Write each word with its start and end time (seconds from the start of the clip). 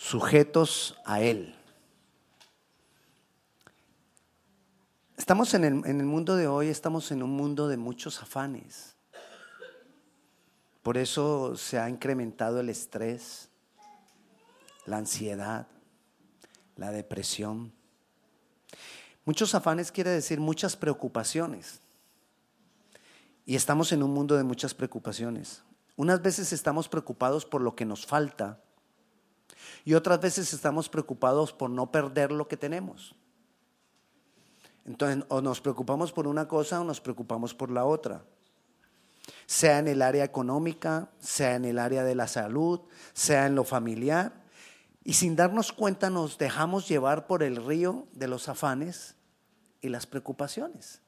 sujetos 0.00 0.96
a 1.04 1.20
Él. 1.20 1.54
Estamos 5.18 5.52
en 5.52 5.64
el, 5.64 5.74
en 5.84 6.00
el, 6.00 6.06
mundo 6.06 6.36
de 6.36 6.48
hoy, 6.48 6.68
estamos 6.68 7.12
en 7.12 7.22
un 7.22 7.30
mundo 7.30 7.68
de 7.68 7.76
muchos 7.76 8.22
afanes. 8.22 8.96
Por 10.82 10.96
eso 10.96 11.54
se 11.54 11.78
ha 11.78 11.90
incrementado 11.90 12.60
el 12.60 12.70
estrés, 12.70 13.50
la 14.86 14.96
ansiedad, 14.96 15.66
la 16.76 16.90
depresión. 16.92 17.70
Muchos 19.26 19.54
afanes 19.54 19.92
quiere 19.92 20.10
decir 20.10 20.40
muchas 20.40 20.76
preocupaciones. 20.76 21.82
Y 23.44 23.54
estamos 23.54 23.92
en 23.92 24.02
un 24.02 24.14
mundo 24.14 24.34
de 24.34 24.44
muchas 24.44 24.72
preocupaciones. 24.72 25.62
Unas 25.96 26.22
veces 26.22 26.54
estamos 26.54 26.88
preocupados 26.88 27.44
por 27.44 27.60
lo 27.60 27.76
que 27.76 27.84
nos 27.84 28.06
falta 28.06 28.60
y 29.84 29.94
otras 29.94 30.20
veces 30.20 30.52
estamos 30.52 30.88
preocupados 30.88 31.52
por 31.52 31.70
no 31.70 31.90
perder 31.90 32.32
lo 32.32 32.48
que 32.48 32.56
tenemos. 32.56 33.14
Entonces, 34.84 35.24
o 35.28 35.40
nos 35.40 35.60
preocupamos 35.60 36.12
por 36.12 36.26
una 36.26 36.48
cosa 36.48 36.80
o 36.80 36.84
nos 36.84 37.00
preocupamos 37.00 37.54
por 37.54 37.70
la 37.70 37.84
otra. 37.84 38.24
Sea 39.46 39.78
en 39.78 39.88
el 39.88 40.02
área 40.02 40.24
económica, 40.24 41.10
sea 41.18 41.54
en 41.56 41.64
el 41.64 41.78
área 41.78 42.02
de 42.02 42.14
la 42.14 42.28
salud, 42.28 42.80
sea 43.12 43.46
en 43.46 43.54
lo 43.54 43.64
familiar. 43.64 44.44
Y 45.04 45.14
sin 45.14 45.36
darnos 45.36 45.72
cuenta 45.72 46.10
nos 46.10 46.38
dejamos 46.38 46.88
llevar 46.88 47.26
por 47.26 47.42
el 47.42 47.56
río 47.56 48.06
de 48.12 48.28
los 48.28 48.48
afanes 48.48 49.16
y 49.80 49.88
las 49.88 50.06
preocupaciones, 50.06 51.00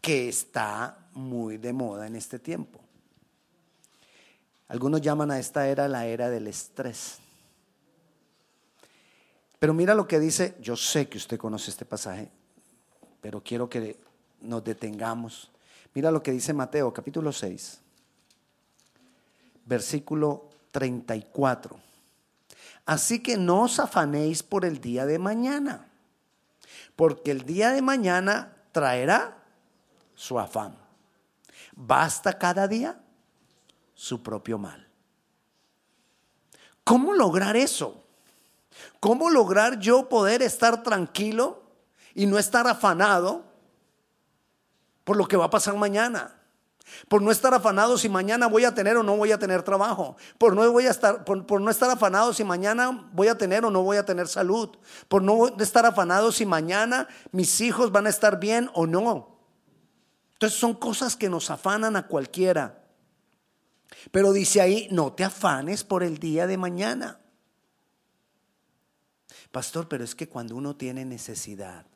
que 0.00 0.28
está 0.28 1.08
muy 1.12 1.58
de 1.58 1.72
moda 1.72 2.06
en 2.06 2.16
este 2.16 2.38
tiempo. 2.38 2.80
Algunos 4.68 5.00
llaman 5.00 5.30
a 5.30 5.38
esta 5.38 5.68
era 5.68 5.88
la 5.88 6.06
era 6.06 6.30
del 6.30 6.48
estrés. 6.48 7.18
Pero 9.58 9.72
mira 9.72 9.94
lo 9.94 10.06
que 10.06 10.20
dice, 10.20 10.56
yo 10.60 10.76
sé 10.76 11.08
que 11.08 11.18
usted 11.18 11.38
conoce 11.38 11.70
este 11.70 11.84
pasaje, 11.84 12.30
pero 13.20 13.42
quiero 13.42 13.68
que 13.68 13.98
nos 14.40 14.62
detengamos. 14.62 15.50
Mira 15.94 16.10
lo 16.10 16.22
que 16.22 16.32
dice 16.32 16.52
Mateo 16.52 16.92
capítulo 16.92 17.32
6, 17.32 17.80
versículo 19.64 20.50
34. 20.72 21.78
Así 22.84 23.22
que 23.22 23.36
no 23.36 23.62
os 23.62 23.80
afanéis 23.80 24.42
por 24.42 24.64
el 24.64 24.80
día 24.80 25.06
de 25.06 25.18
mañana, 25.18 25.88
porque 26.94 27.30
el 27.30 27.44
día 27.44 27.70
de 27.70 27.82
mañana 27.82 28.56
traerá 28.72 29.42
su 30.14 30.38
afán. 30.38 30.76
Basta 31.74 32.38
cada 32.38 32.68
día 32.68 33.00
su 33.94 34.22
propio 34.22 34.58
mal. 34.58 34.86
¿Cómo 36.84 37.14
lograr 37.14 37.56
eso? 37.56 38.05
¿Cómo 39.00 39.30
lograr 39.30 39.78
yo 39.78 40.08
poder 40.08 40.42
estar 40.42 40.82
tranquilo 40.82 41.62
y 42.14 42.26
no 42.26 42.38
estar 42.38 42.66
afanado 42.66 43.44
por 45.04 45.16
lo 45.16 45.28
que 45.28 45.36
va 45.36 45.46
a 45.46 45.50
pasar 45.50 45.74
mañana? 45.76 46.36
Por 47.08 47.20
no 47.20 47.30
estar 47.30 47.52
afanado 47.52 47.98
si 47.98 48.08
mañana 48.08 48.46
voy 48.46 48.64
a 48.64 48.74
tener 48.74 48.96
o 48.96 49.02
no 49.02 49.16
voy 49.16 49.32
a 49.32 49.38
tener 49.38 49.62
trabajo. 49.62 50.16
Por 50.38 50.54
no, 50.54 50.70
voy 50.70 50.86
a 50.86 50.90
estar, 50.90 51.24
por, 51.24 51.60
no 51.60 51.70
estar 51.70 51.90
afanado 51.90 52.32
si 52.32 52.44
mañana 52.44 53.08
voy 53.12 53.28
a 53.28 53.36
tener 53.36 53.64
o 53.64 53.70
no 53.70 53.82
voy 53.82 53.96
a 53.96 54.04
tener 54.04 54.28
salud. 54.28 54.70
Por 55.08 55.22
no 55.22 55.48
estar 55.58 55.84
afanado 55.84 56.30
si 56.32 56.46
mañana 56.46 57.08
mis 57.32 57.60
hijos 57.60 57.90
van 57.90 58.06
a 58.06 58.10
estar 58.10 58.38
bien 58.38 58.70
o 58.72 58.86
no. 58.86 59.36
Entonces 60.34 60.58
son 60.58 60.74
cosas 60.74 61.16
que 61.16 61.28
nos 61.28 61.50
afanan 61.50 61.96
a 61.96 62.06
cualquiera. 62.06 62.82
Pero 64.10 64.32
dice 64.32 64.60
ahí, 64.60 64.88
no 64.90 65.12
te 65.12 65.24
afanes 65.24 65.82
por 65.82 66.02
el 66.02 66.18
día 66.18 66.46
de 66.46 66.56
mañana. 66.56 67.18
Pastor, 69.50 69.88
pero 69.88 70.04
es 70.04 70.14
que 70.14 70.28
cuando 70.28 70.56
uno 70.56 70.76
tiene 70.76 71.04
necesidad. 71.04 71.86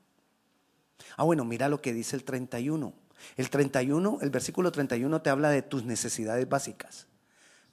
Ah, 1.16 1.24
bueno, 1.24 1.44
mira 1.44 1.68
lo 1.68 1.80
que 1.80 1.92
dice 1.92 2.16
el 2.16 2.24
31. 2.24 2.92
El 3.36 3.50
31, 3.50 4.18
el 4.22 4.30
versículo 4.30 4.72
31 4.72 5.22
te 5.22 5.30
habla 5.30 5.50
de 5.50 5.62
tus 5.62 5.84
necesidades 5.84 6.48
básicas. 6.48 7.06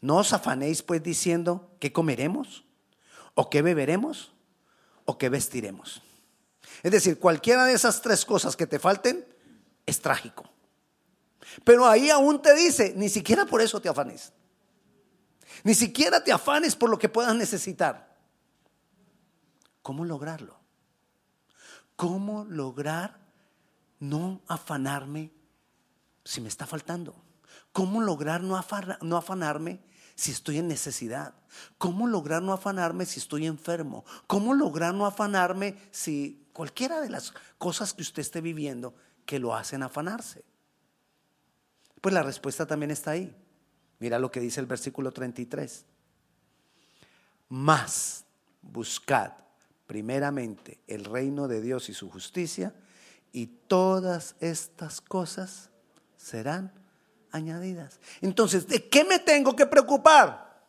No 0.02 0.18
os 0.18 0.34
afanéis 0.34 0.84
pues 0.84 1.02
diciendo, 1.02 1.72
¿qué 1.80 1.92
comeremos? 1.92 2.66
¿O 3.34 3.50
qué 3.50 3.62
beberemos? 3.62 4.34
¿O 5.06 5.18
qué 5.18 5.30
vestiremos? 5.30 6.02
Es 6.84 6.92
decir, 6.92 7.20
cualquiera 7.20 7.66
de 7.66 7.74
esas 7.74 8.02
tres 8.02 8.26
cosas 8.26 8.56
que 8.56 8.68
te 8.68 8.80
falten 8.80 9.26
es 9.86 10.02
trágico. 10.02 10.44
Pero 11.64 11.88
ahí 11.88 12.10
aún 12.10 12.42
te 12.42 12.54
dice, 12.54 12.94
ni 12.96 13.10
siquiera 13.10 13.46
por 13.46 13.62
eso 13.62 13.82
te 13.82 13.90
afanes. 13.90 14.34
Ni 15.64 15.74
siquiera 15.74 16.24
te 16.24 16.32
afanes 16.32 16.76
por 16.76 16.90
lo 16.90 17.00
que 17.00 17.10
puedas 17.10 17.36
necesitar. 17.36 18.07
¿Cómo 19.88 20.04
lograrlo? 20.04 20.60
¿Cómo 21.96 22.44
lograr 22.44 23.22
no 24.02 24.42
afanarme 24.46 25.32
si 26.26 26.42
me 26.42 26.50
está 26.50 26.68
faltando? 26.68 27.16
¿Cómo 27.72 28.02
lograr 28.02 28.44
no, 28.44 28.62
no 29.00 29.16
afanarme 29.16 29.80
si 30.14 30.32
estoy 30.32 30.58
en 30.58 30.68
necesidad? 30.68 31.36
¿Cómo 31.78 32.06
lograr 32.06 32.44
no 32.44 32.52
afanarme 32.52 33.06
si 33.06 33.22
estoy 33.22 33.46
enfermo? 33.46 34.04
¿Cómo 34.28 34.54
lograr 34.54 34.94
no 34.94 35.06
afanarme 35.06 35.78
si 35.92 36.46
cualquiera 36.52 37.00
de 37.00 37.10
las 37.10 37.34
cosas 37.58 37.94
que 37.94 38.02
usted 38.02 38.20
esté 38.20 38.42
viviendo 38.42 38.94
que 39.26 39.40
lo 39.40 39.56
hacen 39.56 39.84
afanarse? 39.84 40.44
Pues 42.02 42.14
la 42.14 42.24
respuesta 42.24 42.68
también 42.68 42.92
está 42.92 43.12
ahí. 43.12 43.34
Mira 44.00 44.20
lo 44.20 44.32
que 44.32 44.42
dice 44.42 44.60
el 44.60 44.66
versículo 44.66 45.14
33. 45.14 45.86
Más 47.48 48.26
buscad 48.62 49.47
primeramente 49.88 50.80
el 50.86 51.06
reino 51.06 51.48
de 51.48 51.62
Dios 51.62 51.90
y 51.90 51.94
su 51.94 52.10
justicia 52.12 52.74
y 53.32 53.48
todas 53.48 54.36
estas 54.40 55.02
cosas 55.02 55.70
serán 56.18 56.72
añadidas. 57.32 58.00
Entonces, 58.22 58.68
¿de 58.68 58.88
qué 58.90 59.04
me 59.06 59.20
tengo 59.20 59.56
que 59.56 59.66
preocupar? 59.66 60.62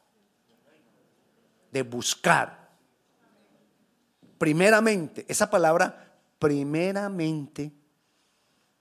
De 1.72 1.82
buscar. 1.82 2.68
Primeramente, 4.38 5.26
esa 5.28 5.50
palabra 5.50 6.14
primeramente 6.38 7.72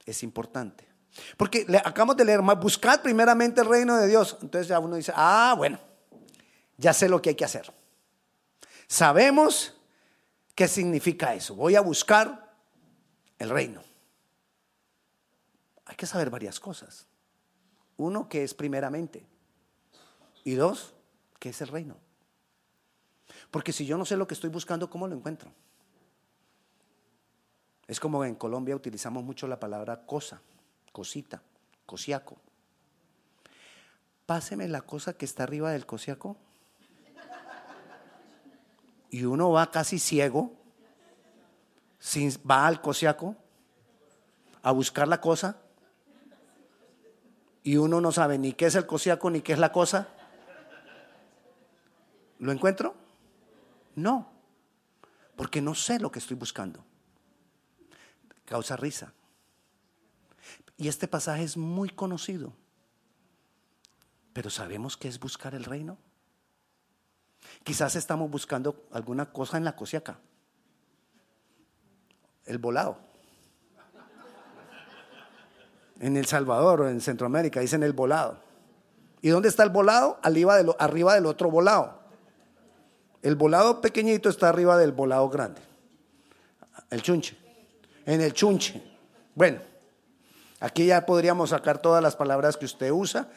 es 0.05 0.23
importante. 0.23 0.87
Porque 1.35 1.65
le 1.67 1.79
acabamos 1.79 2.15
de 2.15 2.25
leer 2.25 2.43
más, 2.43 2.59
buscad 2.59 3.01
primeramente 3.01 3.61
el 3.61 3.67
reino 3.67 3.97
de 3.97 4.07
Dios. 4.07 4.37
Entonces 4.41 4.67
ya 4.67 4.79
uno 4.79 4.95
dice, 4.95 5.11
ah, 5.15 5.55
bueno, 5.57 5.79
ya 6.77 6.93
sé 6.93 7.09
lo 7.09 7.21
que 7.21 7.29
hay 7.29 7.35
que 7.35 7.45
hacer. 7.45 7.73
Sabemos 8.87 9.76
qué 10.57 10.67
significa 10.67 11.35
eso. 11.35 11.53
Voy 11.53 11.75
a 11.75 11.81
buscar 11.81 12.51
el 13.37 13.51
reino. 13.51 13.83
Hay 15.85 15.95
que 15.95 16.07
saber 16.07 16.31
varias 16.31 16.59
cosas. 16.59 17.05
Uno, 17.95 18.27
que 18.27 18.43
es 18.43 18.55
primeramente. 18.55 19.23
Y 20.43 20.55
dos, 20.55 20.95
que 21.39 21.49
es 21.49 21.61
el 21.61 21.67
reino. 21.67 21.95
Porque 23.51 23.71
si 23.71 23.85
yo 23.85 23.99
no 23.99 24.05
sé 24.05 24.17
lo 24.17 24.25
que 24.25 24.33
estoy 24.33 24.49
buscando, 24.49 24.89
¿cómo 24.89 25.07
lo 25.07 25.15
encuentro? 25.15 25.51
Es 27.87 27.99
como 27.99 28.25
en 28.25 28.33
Colombia 28.33 28.75
utilizamos 28.75 29.23
mucho 29.23 29.47
la 29.47 29.59
palabra 29.59 30.07
cosa 30.07 30.41
cosita, 30.91 31.43
cosiaco. 31.85 32.35
Páseme 34.25 34.67
la 34.67 34.81
cosa 34.81 35.13
que 35.13 35.25
está 35.25 35.43
arriba 35.43 35.71
del 35.71 35.85
cosiaco. 35.85 36.35
Y 39.09 39.23
uno 39.23 39.51
va 39.51 39.71
casi 39.71 39.99
ciego, 39.99 40.53
sin, 41.99 42.31
va 42.49 42.67
al 42.67 42.81
cosiaco 42.81 43.35
a 44.61 44.71
buscar 44.71 45.07
la 45.07 45.21
cosa. 45.21 45.57
Y 47.63 47.77
uno 47.77 48.01
no 48.01 48.11
sabe 48.11 48.37
ni 48.37 48.53
qué 48.53 48.65
es 48.65 48.75
el 48.75 48.85
cosiaco 48.85 49.29
ni 49.29 49.41
qué 49.41 49.53
es 49.53 49.59
la 49.59 49.71
cosa. 49.71 50.07
¿Lo 52.39 52.51
encuentro? 52.51 52.95
No, 53.95 54.29
porque 55.35 55.61
no 55.61 55.73
sé 55.73 55.99
lo 55.99 56.11
que 56.11 56.19
estoy 56.19 56.37
buscando. 56.37 56.83
Causa 58.45 58.75
risa. 58.75 59.13
Y 60.77 60.87
este 60.87 61.07
pasaje 61.07 61.43
es 61.43 61.57
muy 61.57 61.89
conocido. 61.89 62.53
Pero 64.33 64.49
¿sabemos 64.49 64.95
qué 64.97 65.07
es 65.07 65.19
buscar 65.19 65.55
el 65.55 65.63
reino? 65.63 65.97
Quizás 67.63 67.95
estamos 67.95 68.29
buscando 68.29 68.87
alguna 68.91 69.27
cosa 69.27 69.57
en 69.57 69.65
la 69.65 69.75
cosiaca. 69.75 70.17
El 72.45 72.57
volado. 72.57 72.97
En 75.99 76.15
El 76.15 76.25
Salvador 76.25 76.81
o 76.81 76.89
en 76.89 77.01
Centroamérica 77.01 77.59
dicen 77.59 77.83
el 77.83 77.93
volado. 77.93 78.39
¿Y 79.21 79.29
dónde 79.29 79.49
está 79.49 79.63
el 79.63 79.69
volado? 79.69 80.19
Arriba, 80.21 80.57
arriba 80.79 81.15
del 81.15 81.25
otro 81.25 81.49
volado. 81.49 81.99
El 83.21 83.35
volado 83.35 83.81
pequeñito 83.81 84.29
está 84.29 84.49
arriba 84.49 84.77
del 84.77 84.91
volado 84.91 85.27
grande. 85.29 85.61
El 86.89 87.01
chunche. 87.01 87.37
En 88.05 88.21
el 88.21 88.33
chunche. 88.33 88.81
Bueno, 89.33 89.59
Aquí 90.59 90.87
ya 90.87 91.05
podríamos 91.05 91.51
sacar 91.51 91.79
todas 91.79 92.01
las 92.01 92.15
palabras 92.15 92.57
que 92.57 92.65
usted 92.65 92.91
usa. 92.91 93.27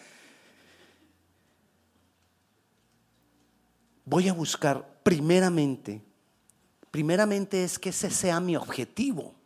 Voy 4.11 4.29
a 4.29 4.33
buscar 4.33 4.85
primeramente, 5.05 6.03
primeramente 6.91 7.62
es 7.62 7.79
que 7.79 7.91
ese 7.91 8.11
sea 8.11 8.41
mi 8.41 8.57
objetivo. 8.57 9.37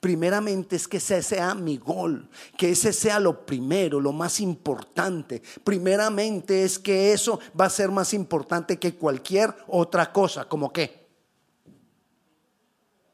Primeramente 0.00 0.76
es 0.76 0.86
que 0.86 0.98
ese 0.98 1.20
sea 1.24 1.56
mi 1.56 1.76
gol, 1.76 2.30
que 2.56 2.70
ese 2.70 2.92
sea 2.92 3.18
lo 3.18 3.44
primero, 3.44 4.00
lo 4.00 4.12
más 4.12 4.38
importante. 4.38 5.42
Primeramente 5.64 6.62
es 6.62 6.78
que 6.78 7.12
eso 7.12 7.40
va 7.60 7.64
a 7.64 7.70
ser 7.70 7.90
más 7.90 8.14
importante 8.14 8.78
que 8.78 8.94
cualquier 8.94 9.52
otra 9.66 10.12
cosa, 10.12 10.44
como 10.44 10.72
qué. 10.72 11.08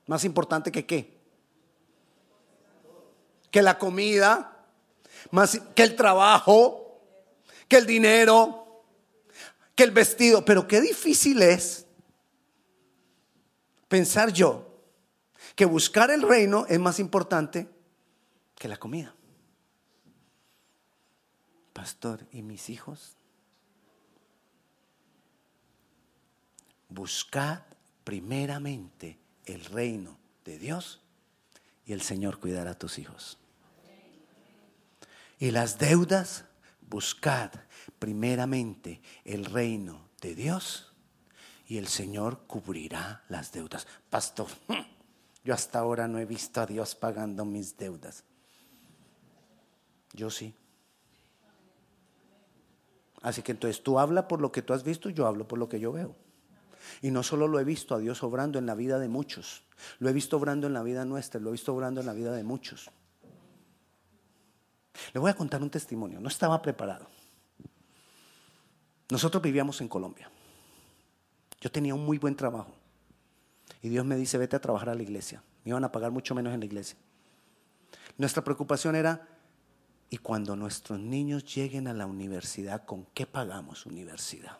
Más 0.06 0.24
importante 0.24 0.70
que 0.70 0.84
qué. 0.84 1.22
Que 3.50 3.62
la 3.62 3.78
comida, 3.78 4.66
más 5.30 5.58
que 5.74 5.84
el 5.84 5.96
trabajo, 5.96 7.00
que 7.66 7.78
el 7.78 7.86
dinero, 7.86 8.61
el 9.82 9.90
vestido. 9.90 10.44
Pero 10.44 10.66
qué 10.66 10.80
difícil 10.80 11.42
es 11.42 11.86
pensar 13.88 14.32
yo 14.32 14.72
que 15.54 15.64
buscar 15.64 16.10
el 16.10 16.22
reino 16.22 16.66
es 16.68 16.78
más 16.78 16.98
importante 16.98 17.68
que 18.56 18.68
la 18.68 18.76
comida. 18.76 19.14
Pastor, 21.72 22.26
¿y 22.32 22.42
mis 22.42 22.70
hijos? 22.70 23.16
Buscad 26.88 27.62
primeramente 28.04 29.18
el 29.46 29.64
reino 29.64 30.18
de 30.44 30.58
Dios 30.58 31.00
y 31.86 31.92
el 31.92 32.02
Señor 32.02 32.38
cuidará 32.38 32.72
a 32.72 32.78
tus 32.78 32.98
hijos. 32.98 33.38
Y 35.38 35.50
las 35.50 35.78
deudas, 35.78 36.44
buscad 36.88 37.50
primeramente 37.98 39.00
el 39.24 39.44
reino 39.44 40.08
de 40.20 40.34
Dios 40.34 40.92
y 41.66 41.78
el 41.78 41.88
Señor 41.88 42.40
cubrirá 42.46 43.24
las 43.28 43.52
deudas. 43.52 43.86
Pastor, 44.10 44.48
yo 45.44 45.54
hasta 45.54 45.78
ahora 45.78 46.08
no 46.08 46.18
he 46.18 46.26
visto 46.26 46.60
a 46.60 46.66
Dios 46.66 46.94
pagando 46.94 47.44
mis 47.44 47.76
deudas. 47.76 48.24
Yo 50.12 50.30
sí. 50.30 50.54
Así 53.22 53.42
que 53.42 53.52
entonces 53.52 53.82
tú 53.82 53.98
habla 53.98 54.28
por 54.28 54.40
lo 54.40 54.52
que 54.52 54.62
tú 54.62 54.72
has 54.72 54.82
visto, 54.82 55.08
yo 55.08 55.26
hablo 55.26 55.46
por 55.46 55.58
lo 55.58 55.68
que 55.68 55.80
yo 55.80 55.92
veo. 55.92 56.14
Y 57.00 57.10
no 57.10 57.22
solo 57.22 57.46
lo 57.46 57.60
he 57.60 57.64
visto 57.64 57.94
a 57.94 57.98
Dios 57.98 58.22
obrando 58.22 58.58
en 58.58 58.66
la 58.66 58.74
vida 58.74 58.98
de 58.98 59.08
muchos, 59.08 59.62
lo 59.98 60.08
he 60.08 60.12
visto 60.12 60.36
obrando 60.36 60.66
en 60.66 60.74
la 60.74 60.82
vida 60.82 61.04
nuestra, 61.04 61.40
lo 61.40 61.50
he 61.50 61.52
visto 61.52 61.72
obrando 61.72 62.00
en 62.00 62.06
la 62.06 62.12
vida 62.12 62.32
de 62.32 62.42
muchos. 62.42 62.90
Le 65.12 65.20
voy 65.20 65.30
a 65.30 65.34
contar 65.34 65.62
un 65.62 65.70
testimonio, 65.70 66.20
no 66.20 66.28
estaba 66.28 66.60
preparado. 66.60 67.06
Nosotros 69.10 69.42
vivíamos 69.42 69.80
en 69.80 69.88
Colombia. 69.88 70.30
Yo 71.60 71.70
tenía 71.70 71.94
un 71.94 72.04
muy 72.04 72.18
buen 72.18 72.34
trabajo. 72.34 72.72
Y 73.82 73.88
Dios 73.88 74.04
me 74.04 74.16
dice, 74.16 74.38
vete 74.38 74.56
a 74.56 74.60
trabajar 74.60 74.90
a 74.90 74.94
la 74.94 75.02
iglesia. 75.02 75.42
Me 75.64 75.70
iban 75.70 75.84
a 75.84 75.92
pagar 75.92 76.10
mucho 76.10 76.34
menos 76.34 76.52
en 76.52 76.60
la 76.60 76.66
iglesia. 76.66 76.96
Nuestra 78.18 78.42
preocupación 78.42 78.96
era, 78.96 79.28
¿y 80.10 80.18
cuando 80.18 80.56
nuestros 80.56 80.98
niños 80.98 81.54
lleguen 81.54 81.88
a 81.88 81.92
la 81.92 82.06
universidad, 82.06 82.84
con 82.84 83.06
qué 83.14 83.26
pagamos 83.26 83.86
universidad? 83.86 84.58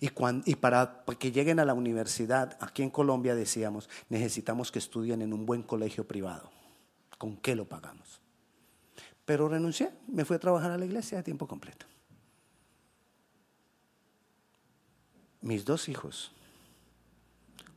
Y, 0.00 0.10
para, 0.56 1.04
para 1.04 1.18
que 1.18 1.32
lleguen 1.32 1.60
a 1.60 1.64
la 1.64 1.74
universidad, 1.74 2.56
aquí 2.60 2.82
en 2.82 2.90
Colombia 2.90 3.34
decíamos, 3.34 3.88
necesitamos 4.08 4.72
que 4.72 4.78
estudien 4.78 5.22
en 5.22 5.32
un 5.32 5.46
buen 5.46 5.62
colegio 5.62 6.06
privado. 6.06 6.50
¿Con 7.16 7.36
qué 7.36 7.54
lo 7.54 7.68
pagamos? 7.68 8.20
Pero 9.24 9.48
renuncié, 9.48 9.90
me 10.08 10.24
fui 10.24 10.36
a 10.36 10.40
trabajar 10.40 10.70
a 10.70 10.78
la 10.78 10.84
iglesia 10.84 11.18
de 11.18 11.24
tiempo 11.24 11.46
completo. 11.46 11.86
Mis 15.40 15.64
dos 15.64 15.88
hijos 15.88 16.32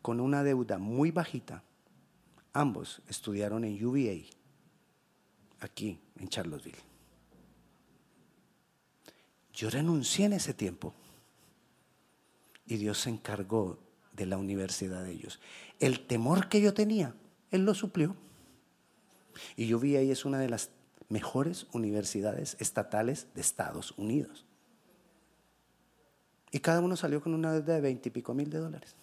con 0.02 0.20
una 0.20 0.44
deuda 0.44 0.78
muy 0.78 1.12
bajita, 1.12 1.64
ambos 2.54 3.02
estudiaron 3.08 3.64
en 3.64 3.86
UVA, 3.86 4.26
aquí 5.60 6.00
en 6.18 6.28
Charlottesville. 6.28 6.84
Yo 9.54 9.70
renuncié 9.70 10.26
en 10.26 10.34
ese 10.34 10.54
tiempo 10.54 10.94
y 12.66 12.78
Dios 12.78 13.00
se 13.00 13.10
encargó 13.10 13.80
de 14.14 14.26
la 14.26 14.38
universidad 14.38 15.04
de 15.04 15.12
ellos. 15.12 15.40
El 15.80 16.08
temor 16.08 16.50
que 16.50 16.62
yo 16.62 16.74
tenía, 16.74 17.16
Él 17.52 17.66
lo 17.66 17.74
suplió. 17.74 18.16
Y 19.56 19.74
UVA 19.74 20.00
es 20.00 20.26
una 20.26 20.40
de 20.40 20.50
las 20.50 20.72
mejores 21.10 21.68
universidades 21.74 22.58
estatales 22.60 23.28
de 23.36 23.42
Estados 23.42 23.94
Unidos. 23.98 24.46
Y 26.52 26.60
cada 26.60 26.82
uno 26.82 26.96
salió 26.96 27.22
con 27.22 27.34
una 27.34 27.54
deuda 27.54 27.76
de 27.76 27.82
veinte 27.82 28.10
y 28.10 28.12
pico 28.12 28.34
mil 28.34 28.50
de 28.50 28.60
dólares 28.60 28.96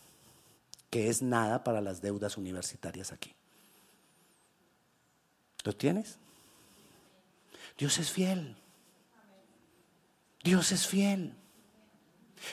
que 0.91 1.09
es 1.09 1.23
nada 1.23 1.65
para 1.65 1.81
las 1.81 2.01
deudas 2.01 2.37
universitarias 2.37 3.13
aquí. 3.13 3.35
¿Lo 5.65 5.75
tienes? 5.75 6.19
Dios 7.77 7.99
es 7.99 8.11
fiel. 8.11 8.57
Dios 10.43 10.73
es 10.73 10.87
fiel. 10.87 11.35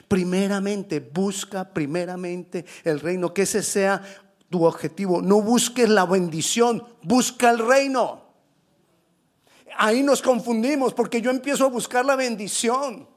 Primeramente, 0.08 1.00
busca 1.00 1.74
primeramente 1.74 2.66
el 2.84 3.00
reino, 3.00 3.34
que 3.34 3.44
ese 3.44 3.64
sea 3.64 4.04
tu 4.50 4.66
objetivo. 4.66 5.22
No 5.22 5.42
busques 5.42 5.88
la 5.88 6.06
bendición, 6.06 6.84
busca 7.04 7.52
el 7.52 7.60
reino. 7.60 8.26
Ahí 9.78 10.04
nos 10.04 10.22
confundimos 10.22 10.94
porque 10.94 11.22
yo 11.22 11.32
empiezo 11.32 11.66
a 11.66 11.70
buscar 11.70 12.04
la 12.06 12.16
bendición. 12.16 13.08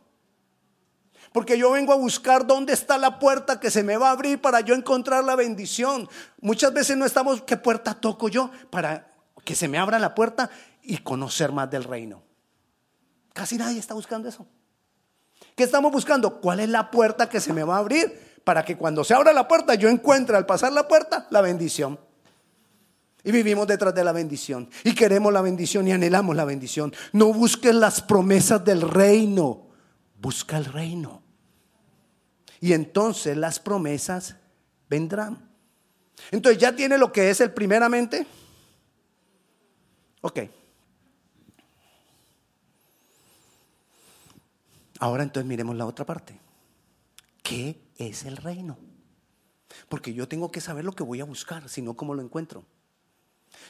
Porque 1.33 1.59
yo 1.59 1.73
vengo 1.73 1.93
a 1.93 1.97
buscar 1.97 2.47
dónde 2.47 2.73
está 2.73 2.99
la 2.99 3.19
puerta 3.19 3.61
que 3.61 3.71
se 3.71 3.83
me 3.83 3.97
va 3.97 4.09
a 4.09 4.13
abrir 4.13 4.41
para 4.41 4.61
yo 4.61 4.75
encontrar 4.75 5.25
la 5.25 5.37
bendición. 5.37 6.09
Muchas 6.41 6.73
veces 6.73 6.97
no 6.97 7.05
estamos, 7.05 7.43
¿qué 7.43 7.57
puerta 7.57 7.95
toco 7.95 8.29
yo? 8.29 8.51
Para 8.71 9.13
que 9.45 9.55
se 9.55 9.69
me 9.69 9.79
abra 9.79 9.99
la 9.99 10.15
puerta 10.15 10.51
y 10.83 10.99
conocer 10.99 11.53
más 11.53 11.71
del 11.71 11.85
reino. 11.85 12.23
Casi 13.33 13.57
nadie 13.57 13.79
está 13.79 13.95
buscando 13.95 14.29
eso. 14.29 14.47
¿Qué 15.55 15.65
estamos 15.65 15.93
buscando? 15.93 16.41
¿Cuál 16.41 16.61
es 16.61 16.69
la 16.69 16.91
puerta 16.91 17.29
que 17.29 17.41
se 17.41 17.53
me 17.53 17.63
va 17.63 17.77
a 17.77 17.81
abrir? 17.81 18.41
Para 18.45 18.65
que 18.65 18.77
cuando 18.77 19.05
se 19.05 19.15
abra 19.15 19.33
la 19.33 19.47
puerta 19.47 19.75
yo 19.75 19.89
encuentre 19.89 20.37
al 20.37 20.47
pasar 20.47 20.73
la 20.73 20.89
puerta 20.89 21.27
la 21.31 21.41
bendición. 21.41 21.99
Y 23.23 23.31
vivimos 23.33 23.67
detrás 23.67 23.95
de 23.95 24.05
la 24.05 24.13
bendición. 24.13 24.71
Y 24.85 24.95
queremos 24.95 25.33
la 25.33 25.43
bendición 25.43 25.87
y 25.87 25.93
anhelamos 25.93 26.35
la 26.35 26.45
bendición. 26.45 26.95
No 27.13 27.33
busques 27.33 27.75
las 27.75 28.01
promesas 28.01 28.65
del 28.65 28.81
reino 28.81 29.68
busca 30.21 30.57
el 30.59 30.65
reino. 30.67 31.23
Y 32.61 32.73
entonces 32.73 33.37
las 33.37 33.61
promesas 33.61 34.37
vendrán. 34.89 35.49
Entonces 36.31 36.61
ya 36.61 36.75
tiene 36.75 36.99
lo 36.99 37.13
que 37.13 37.31
es 37.31 37.41
el 37.41 37.53
primeramente. 37.53 38.27
Ok. 40.21 40.41
Ahora 44.99 45.23
entonces 45.23 45.49
miremos 45.49 45.77
la 45.77 45.87
otra 45.87 46.05
parte. 46.05 46.41
¿Qué 47.43 47.81
es 47.97 48.25
el 48.25 48.37
reino? 48.37 48.77
Porque 49.89 50.13
yo 50.13 50.27
tengo 50.27 50.51
que 50.51 50.61
saber 50.61 50.85
lo 50.85 50.93
que 50.93 51.05
voy 51.05 51.21
a 51.21 51.25
buscar, 51.25 51.69
si 51.69 51.83
no, 51.83 51.95
¿cómo 51.95 52.15
lo 52.15 52.23
encuentro? 52.23 52.65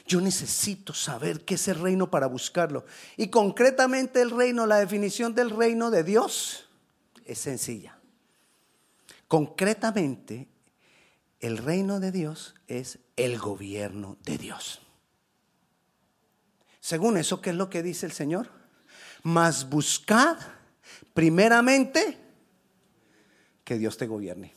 Yo 0.05 0.21
necesito 0.21 0.93
saber 0.93 1.45
qué 1.45 1.55
es 1.55 1.67
el 1.67 1.79
reino 1.79 2.09
para 2.09 2.27
buscarlo. 2.27 2.85
Y 3.15 3.27
concretamente 3.27 4.21
el 4.21 4.31
reino, 4.31 4.65
la 4.65 4.77
definición 4.77 5.35
del 5.35 5.51
reino 5.51 5.91
de 5.91 6.03
Dios 6.03 6.67
es 7.25 7.39
sencilla. 7.39 7.97
Concretamente, 9.27 10.47
el 11.39 11.57
reino 11.57 11.99
de 11.99 12.11
Dios 12.11 12.55
es 12.67 12.99
el 13.15 13.37
gobierno 13.37 14.17
de 14.23 14.37
Dios. 14.37 14.81
Según 16.79 17.17
eso, 17.17 17.41
¿qué 17.41 17.51
es 17.51 17.55
lo 17.55 17.69
que 17.69 17.83
dice 17.83 18.07
el 18.07 18.11
Señor? 18.11 18.49
Mas 19.21 19.69
buscad 19.69 20.37
primeramente 21.13 22.17
que 23.63 23.77
Dios 23.77 23.97
te 23.97 24.07
gobierne. 24.07 24.55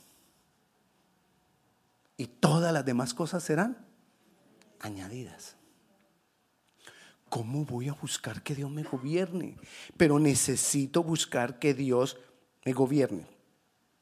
Y 2.17 2.27
todas 2.27 2.73
las 2.73 2.85
demás 2.85 3.13
cosas 3.13 3.43
serán 3.43 3.92
añadidas. 4.83 5.57
¿Cómo 7.33 7.65
voy 7.65 7.89
a 7.89 7.95
buscar 7.95 8.43
que 8.43 8.55
Dios 8.55 8.71
me 8.71 8.83
gobierne? 8.83 9.57
Pero 9.97 10.19
necesito 10.19 11.03
buscar 11.03 11.59
que 11.59 11.73
Dios 11.73 12.19
me 12.67 12.75
gobierne. 12.75 13.27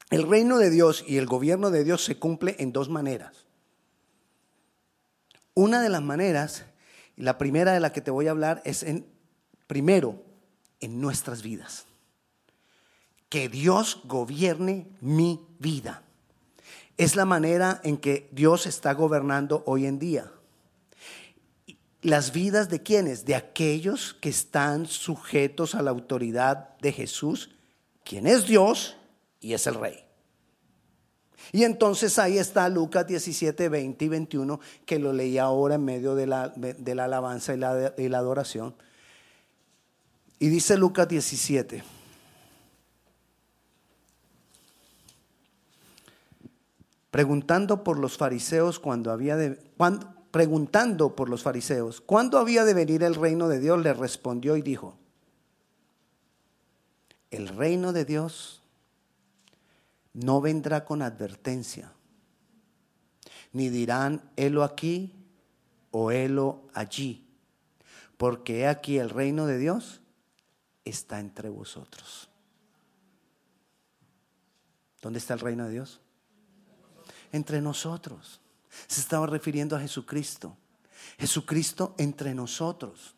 El 0.09 0.27
reino 0.27 0.57
de 0.57 0.69
Dios 0.69 1.05
y 1.07 1.15
el 1.15 1.27
gobierno 1.27 1.71
de 1.71 1.85
Dios 1.85 2.03
se 2.03 2.19
cumple 2.19 2.57
en 2.59 2.73
dos 2.73 2.89
maneras. 2.89 3.45
Una 5.53 5.81
de 5.81 5.87
las 5.87 6.01
maneras, 6.01 6.65
la 7.15 7.37
primera 7.37 7.71
de 7.71 7.79
la 7.79 7.93
que 7.93 8.01
te 8.01 8.11
voy 8.11 8.27
a 8.27 8.31
hablar, 8.31 8.61
es 8.65 8.83
en, 8.83 9.05
primero, 9.65 10.21
en 10.81 10.99
nuestras 10.99 11.41
vidas. 11.41 11.85
Que 13.29 13.47
Dios 13.47 14.01
gobierne 14.03 14.89
mi 14.99 15.47
vida. 15.57 16.03
Es 16.97 17.15
la 17.15 17.23
manera 17.23 17.79
en 17.85 17.95
que 17.95 18.27
Dios 18.33 18.65
está 18.65 18.93
gobernando 18.93 19.63
hoy 19.65 19.85
en 19.85 19.99
día 19.99 20.29
las 22.01 22.31
vidas 22.31 22.69
de 22.69 22.81
quienes? 22.81 23.25
De 23.25 23.35
aquellos 23.35 24.15
que 24.15 24.29
están 24.29 24.87
sujetos 24.87 25.75
a 25.75 25.81
la 25.81 25.91
autoridad 25.91 26.77
de 26.79 26.91
Jesús, 26.91 27.51
quien 28.03 28.27
es 28.27 28.47
Dios 28.47 28.97
y 29.39 29.53
es 29.53 29.67
el 29.67 29.75
Rey. 29.75 30.03
Y 31.51 31.63
entonces 31.63 32.17
ahí 32.17 32.37
está 32.37 32.69
Lucas 32.69 33.07
17, 33.07 33.69
20 33.69 34.05
y 34.05 34.07
21, 34.07 34.59
que 34.85 34.99
lo 34.99 35.11
leí 35.11 35.37
ahora 35.37 35.75
en 35.75 35.85
medio 35.85 36.15
de 36.15 36.27
la, 36.27 36.49
de 36.49 36.95
la 36.95 37.05
alabanza 37.05 37.53
y 37.53 37.57
la, 37.57 37.93
la 37.97 38.17
adoración. 38.17 38.75
Y 40.39 40.49
dice 40.49 40.77
Lucas 40.77 41.07
17. 41.07 41.83
Preguntando 47.11 47.83
por 47.83 47.99
los 47.99 48.17
fariseos 48.17 48.79
cuando 48.79 49.11
había 49.11 49.35
de, 49.35 49.57
cuando, 49.75 50.20
preguntando 50.31 51.15
por 51.15 51.29
los 51.29 51.43
fariseos, 51.43 52.01
¿cuándo 52.01 52.39
había 52.39 52.65
de 52.65 52.73
venir 52.73 53.03
el 53.03 53.15
reino 53.15 53.47
de 53.47 53.59
Dios? 53.59 53.81
Le 53.81 53.93
respondió 53.93 54.55
y 54.55 54.61
dijo, 54.61 54.97
el 57.29 57.47
reino 57.47 57.93
de 57.93 58.05
Dios 58.05 58.61
no 60.13 60.41
vendrá 60.41 60.85
con 60.85 61.01
advertencia, 61.01 61.93
ni 63.53 63.69
dirán, 63.69 64.29
helo 64.35 64.63
aquí 64.63 65.13
o 65.91 66.11
helo 66.11 66.63
allí, 66.73 67.25
porque 68.17 68.67
aquí 68.67 68.97
el 68.97 69.09
reino 69.09 69.45
de 69.45 69.57
Dios 69.57 70.01
está 70.85 71.19
entre 71.19 71.49
vosotros. 71.49 72.29
¿Dónde 75.01 75.19
está 75.19 75.33
el 75.33 75.39
reino 75.39 75.65
de 75.65 75.71
Dios? 75.71 75.99
Entre 77.31 77.61
nosotros. 77.61 78.40
Se 78.87 79.01
estaba 79.01 79.27
refiriendo 79.27 79.75
a 79.75 79.79
Jesucristo. 79.79 80.57
Jesucristo 81.17 81.95
entre 81.97 82.33
nosotros. 82.33 83.15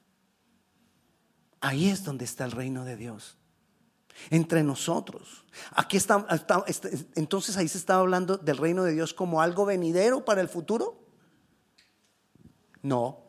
Ahí 1.61 1.89
es 1.89 2.03
donde 2.03 2.25
está 2.25 2.45
el 2.45 2.51
reino 2.51 2.83
de 2.85 2.97
Dios 2.97 3.37
entre 4.29 4.63
nosotros. 4.63 5.45
Aquí 5.71 5.97
está, 5.97 6.25
entonces 7.15 7.57
ahí 7.57 7.67
se 7.67 7.77
estaba 7.77 8.01
hablando 8.01 8.37
del 8.37 8.57
reino 8.57 8.83
de 8.83 8.93
Dios 8.93 9.13
como 9.13 9.41
algo 9.41 9.65
venidero 9.65 10.25
para 10.25 10.41
el 10.41 10.49
futuro. 10.49 10.99
No, 12.81 13.23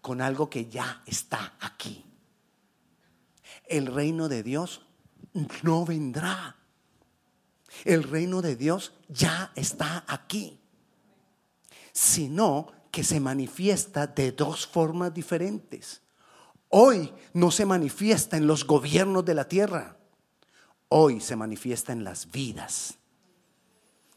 con 0.00 0.20
algo 0.20 0.48
que 0.48 0.68
ya 0.68 1.02
está 1.06 1.56
aquí. 1.60 2.04
El 3.64 3.86
reino 3.86 4.28
de 4.28 4.42
Dios 4.42 4.86
no 5.62 5.84
vendrá. 5.84 6.56
El 7.84 8.02
reino 8.04 8.40
de 8.42 8.56
Dios 8.56 8.92
ya 9.08 9.52
está 9.54 10.04
aquí. 10.06 10.60
Sino 11.98 12.68
que 12.92 13.02
se 13.02 13.18
manifiesta 13.18 14.06
de 14.06 14.30
dos 14.30 14.68
formas 14.68 15.12
diferentes. 15.12 16.00
Hoy 16.68 17.12
no 17.32 17.50
se 17.50 17.66
manifiesta 17.66 18.36
en 18.36 18.46
los 18.46 18.64
gobiernos 18.64 19.24
de 19.24 19.34
la 19.34 19.48
tierra. 19.48 19.96
Hoy 20.86 21.20
se 21.20 21.34
manifiesta 21.34 21.92
en 21.92 22.04
las 22.04 22.30
vidas 22.30 22.94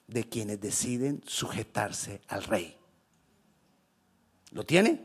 de 0.05 0.29
quienes 0.29 0.61
deciden 0.61 1.23
sujetarse 1.25 2.21
al 2.27 2.43
rey. 2.43 2.77
¿Lo 4.51 4.63
tiene? 4.63 5.01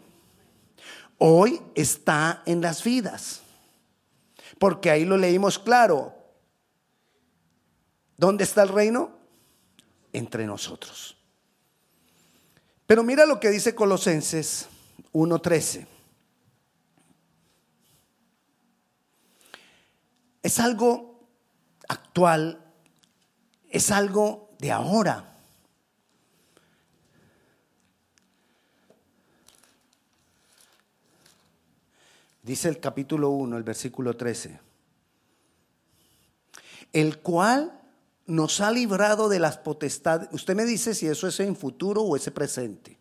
Hoy 1.16 1.62
está 1.74 2.42
en 2.44 2.60
las 2.60 2.84
vidas. 2.84 3.40
Porque 4.58 4.90
ahí 4.90 5.06
lo 5.06 5.16
leímos 5.16 5.58
claro. 5.58 6.14
¿Dónde 8.18 8.44
está 8.44 8.64
el 8.64 8.68
reino? 8.68 9.16
Entre 10.12 10.44
nosotros. 10.44 11.15
Pero 12.86 13.02
mira 13.02 13.26
lo 13.26 13.40
que 13.40 13.50
dice 13.50 13.74
Colosenses 13.74 14.68
1.13. 15.12 15.86
es 20.46 20.60
algo 20.60 21.28
actual, 21.88 22.64
es 23.68 23.90
algo 23.90 24.50
de 24.60 24.70
ahora. 24.70 25.32
Dice 32.44 32.68
el 32.68 32.78
capítulo 32.78 33.30
1, 33.30 33.56
el 33.56 33.64
versículo 33.64 34.16
13, 34.16 34.60
el 36.92 37.18
cual 37.18 37.75
nos 38.26 38.60
ha 38.60 38.70
librado 38.70 39.28
de 39.28 39.38
las 39.38 39.58
potestades, 39.58 40.28
usted 40.32 40.56
me 40.56 40.64
dice 40.64 40.94
si 40.94 41.06
eso 41.06 41.28
es 41.28 41.38
en 41.40 41.56
futuro 41.56 42.02
o 42.02 42.16
ese 42.16 42.30
presente, 42.30 42.98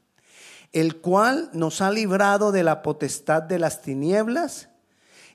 el 0.72 0.98
cual 0.98 1.50
nos 1.54 1.82
ha 1.82 1.92
librado 1.92 2.52
de 2.52 2.64
la 2.64 2.82
potestad 2.82 3.42
de 3.44 3.60
las 3.60 3.82
tinieblas 3.82 4.70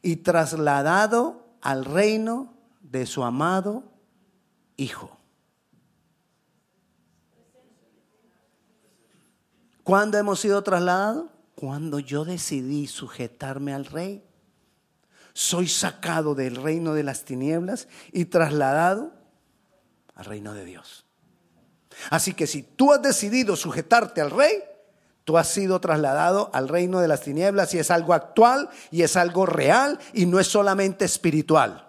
y 0.03 0.17
trasladado 0.17 1.49
al 1.61 1.85
reino 1.85 2.55
de 2.81 3.07
su 3.07 3.23
amado 3.23 3.85
Hijo. 4.77 5.19
¿Cuándo 9.83 10.17
hemos 10.17 10.41
sido 10.41 10.63
trasladados? 10.63 11.27
Cuando 11.55 11.99
yo 11.99 12.25
decidí 12.25 12.87
sujetarme 12.87 13.75
al 13.75 13.85
rey. 13.85 14.25
Soy 15.35 15.69
sacado 15.69 16.35
del 16.35 16.57
reino 16.57 16.95
de 16.95 17.03
las 17.03 17.25
tinieblas 17.25 17.89
y 18.13 18.27
trasladado 18.27 19.20
al 20.21 20.27
reino 20.27 20.53
de 20.53 20.67
Dios. 20.67 21.07
Así 22.11 22.35
que 22.35 22.47
si 22.47 22.63
tú 22.63 22.93
has 22.93 23.01
decidido 23.01 23.57
sujetarte 23.57 24.21
al 24.21 24.31
rey, 24.31 24.63
tú 25.25 25.39
has 25.39 25.49
sido 25.49 25.81
trasladado 25.81 26.51
al 26.53 26.69
reino 26.69 27.01
de 27.01 27.09
las 27.09 27.23
tinieblas 27.23 27.73
y 27.73 27.79
es 27.79 27.91
algo 27.91 28.13
actual 28.13 28.69
y 28.91 29.01
es 29.01 29.17
algo 29.17 29.47
real 29.47 29.99
y 30.13 30.27
no 30.27 30.39
es 30.39 30.47
solamente 30.47 31.07
espiritual. 31.07 31.89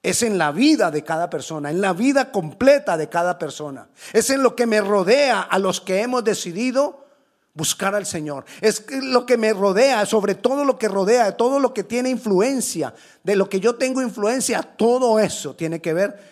Es 0.00 0.22
en 0.22 0.38
la 0.38 0.52
vida 0.52 0.92
de 0.92 1.02
cada 1.02 1.28
persona, 1.28 1.70
en 1.70 1.80
la 1.80 1.92
vida 1.92 2.30
completa 2.30 2.96
de 2.96 3.08
cada 3.08 3.36
persona. 3.36 3.88
Es 4.12 4.30
en 4.30 4.44
lo 4.44 4.54
que 4.54 4.66
me 4.66 4.80
rodea 4.80 5.40
a 5.40 5.58
los 5.58 5.80
que 5.80 6.02
hemos 6.02 6.22
decidido 6.22 7.04
buscar 7.52 7.96
al 7.96 8.06
Señor. 8.06 8.44
Es 8.60 8.84
lo 9.02 9.26
que 9.26 9.36
me 9.36 9.52
rodea, 9.52 10.06
sobre 10.06 10.36
todo 10.36 10.64
lo 10.64 10.78
que 10.78 10.86
rodea, 10.86 11.36
todo 11.36 11.58
lo 11.58 11.74
que 11.74 11.82
tiene 11.82 12.10
influencia, 12.10 12.94
de 13.24 13.34
lo 13.34 13.48
que 13.48 13.58
yo 13.58 13.74
tengo 13.74 14.00
influencia, 14.02 14.62
todo 14.62 15.18
eso 15.18 15.56
tiene 15.56 15.80
que 15.80 15.92
ver 15.92 16.31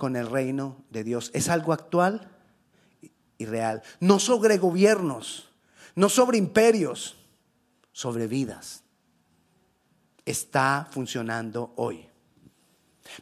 con 0.00 0.16
el 0.16 0.28
reino 0.28 0.82
de 0.90 1.04
Dios. 1.04 1.30
¿Es 1.32 1.48
algo 1.48 1.72
actual? 1.72 2.28
y 3.40 3.46
real. 3.46 3.82
No 4.00 4.18
sobre 4.18 4.58
gobiernos, 4.58 5.48
no 5.94 6.10
sobre 6.10 6.36
imperios, 6.36 7.16
sobre 7.90 8.26
vidas. 8.26 8.82
Está 10.26 10.86
funcionando 10.90 11.72
hoy. 11.76 12.06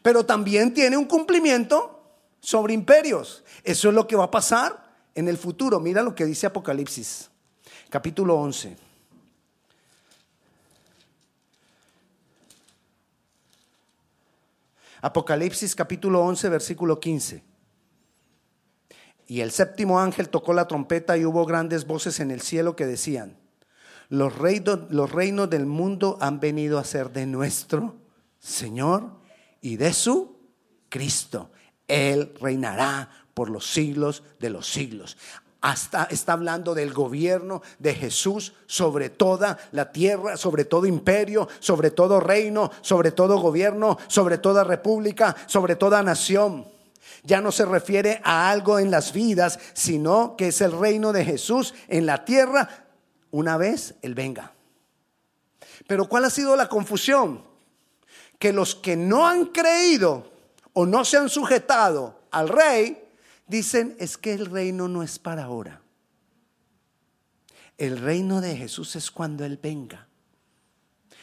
Pero 0.03 0.27
también 0.27 0.75
tiene 0.75 0.97
un 0.97 1.05
cumplimiento 1.05 2.03
sobre 2.41 2.75
imperios. 2.75 3.45
Eso 3.63 3.89
es 3.91 3.95
lo 3.95 4.09
que 4.09 4.17
va 4.17 4.25
a 4.25 4.31
pasar 4.31 5.07
en 5.15 5.29
el 5.29 5.39
futuro. 5.39 5.79
Mira 5.79 6.03
lo 6.03 6.17
que 6.17 6.27
dice 6.27 6.49
Apocalipsis, 6.49 7.31
capítulo 7.89 8.35
11. 8.41 8.77
Apocalipsis 15.01 15.75
capítulo 15.75 16.21
11, 16.23 16.49
versículo 16.49 16.99
15. 16.99 17.43
Y 19.27 19.41
el 19.41 19.51
séptimo 19.51 20.01
ángel 20.01 20.29
tocó 20.29 20.53
la 20.53 20.67
trompeta 20.67 21.17
y 21.17 21.25
hubo 21.25 21.45
grandes 21.45 21.87
voces 21.87 22.19
en 22.21 22.31
el 22.31 22.41
cielo 22.41 22.75
que 22.75 22.87
decían, 22.87 23.37
los 24.09 24.37
reinos, 24.37 24.91
los 24.91 25.13
reinos 25.13 25.51
del 25.51 25.67
mundo 25.67 26.17
han 26.21 26.41
venido 26.41 26.79
a 26.79 26.85
ser 26.85 27.13
de 27.13 27.27
nuestro 27.27 27.97
Señor 28.39 29.11
y 29.61 29.77
de 29.77 29.93
su 29.93 30.39
Cristo. 30.89 31.51
Él 31.87 32.33
reinará 32.41 33.11
por 33.35 33.51
los 33.51 33.71
siglos 33.71 34.23
de 34.41 34.51
los 34.51 34.67
siglos. 34.67 35.17
Hasta 35.61 36.05
está 36.05 36.35
hablando 36.35 36.75
del 36.75 36.93
gobierno 36.93 37.63
de 37.79 37.95
Jesús 37.95 38.53
sobre 38.67 39.11
toda 39.11 39.59
la 39.73 39.91
tierra, 39.91 40.37
sobre 40.37 40.65
todo 40.65 40.87
imperio, 40.87 41.49
sobre 41.59 41.91
todo 41.91 42.21
reino, 42.21 42.71
sobre 42.81 43.11
todo 43.11 43.41
gobierno, 43.41 43.99
sobre 44.07 44.39
toda 44.39 44.63
república, 44.63 45.35
sobre 45.47 45.75
toda 45.77 46.03
nación 46.03 46.67
ya 47.25 47.41
no 47.41 47.53
se 47.53 47.65
refiere 47.65 48.21
a 48.25 48.51
algo 48.51 48.79
en 48.79 48.91
las 48.91 49.13
vidas, 49.13 49.59
sino 49.75 50.37
que 50.37 50.49
es 50.49 50.61
el 50.61 50.73
reino 50.73 51.13
de 51.13 51.25
Jesús 51.25 51.75
en 51.89 52.07
la 52.07 52.25
tierra 52.25 52.87
una 53.31 53.57
vez 53.57 53.95
Él 54.03 54.15
venga. 54.15 54.53
Pero 55.87 56.09
¿cuál 56.09 56.25
ha 56.25 56.31
sido 56.31 56.57
la 56.57 56.69
confusión? 56.69 57.43
Que 58.39 58.53
los 58.53 58.75
que 58.75 58.97
no 58.97 59.27
han 59.27 59.47
creído 59.47 60.31
o 60.73 60.87
no 60.87 61.05
se 61.05 61.17
han 61.17 61.29
sujetado 61.29 62.19
al 62.31 62.49
rey, 62.49 63.08
dicen 63.49 63.97
es 63.99 64.17
que 64.17 64.35
el 64.35 64.47
reino 64.47 64.89
no 64.89 65.03
es 65.03 65.19
para 65.19 65.45
ahora. 65.45 65.83
El 67.77 67.99
reino 67.99 68.41
de 68.41 68.57
Jesús 68.57 68.97
es 68.97 69.11
cuando 69.11 69.45
Él 69.45 69.59
venga. 69.61 70.07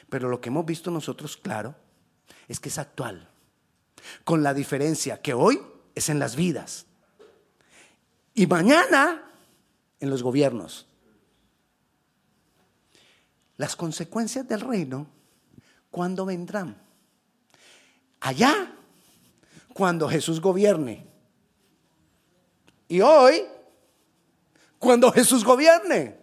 Pero 0.09 0.29
lo 0.29 0.41
que 0.41 0.49
hemos 0.49 0.65
visto 0.65 0.91
nosotros, 0.91 1.37
claro, 1.37 1.75
es 2.47 2.59
que 2.59 2.69
es 2.69 2.77
actual. 2.77 3.29
Con 4.23 4.43
la 4.43 4.53
diferencia 4.53 5.21
que 5.21 5.33
hoy 5.33 5.59
es 5.93 6.09
en 6.09 6.19
las 6.19 6.35
vidas. 6.35 6.85
Y 8.33 8.47
mañana 8.47 9.31
en 9.99 10.09
los 10.09 10.23
gobiernos. 10.23 10.87
Las 13.57 13.75
consecuencias 13.75 14.47
del 14.47 14.61
reino, 14.61 15.07
¿cuándo 15.89 16.25
vendrán? 16.25 16.81
Allá, 18.19 18.73
cuando 19.73 20.09
Jesús 20.09 20.41
gobierne 20.41 21.14
Y 22.87 23.01
hoy, 23.01 23.43
cuando 24.79 25.11
Jesús 25.11 25.43
gobierne, 25.43 26.17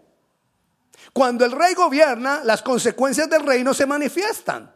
cuando 1.13 1.45
el 1.45 1.53
rey 1.53 1.75
gobierna, 1.75 2.43
las 2.45 2.63
consecuencias 2.63 3.29
del 3.29 3.45
reino 3.45 3.75
se 3.75 3.87
manifiestan. 3.87 4.73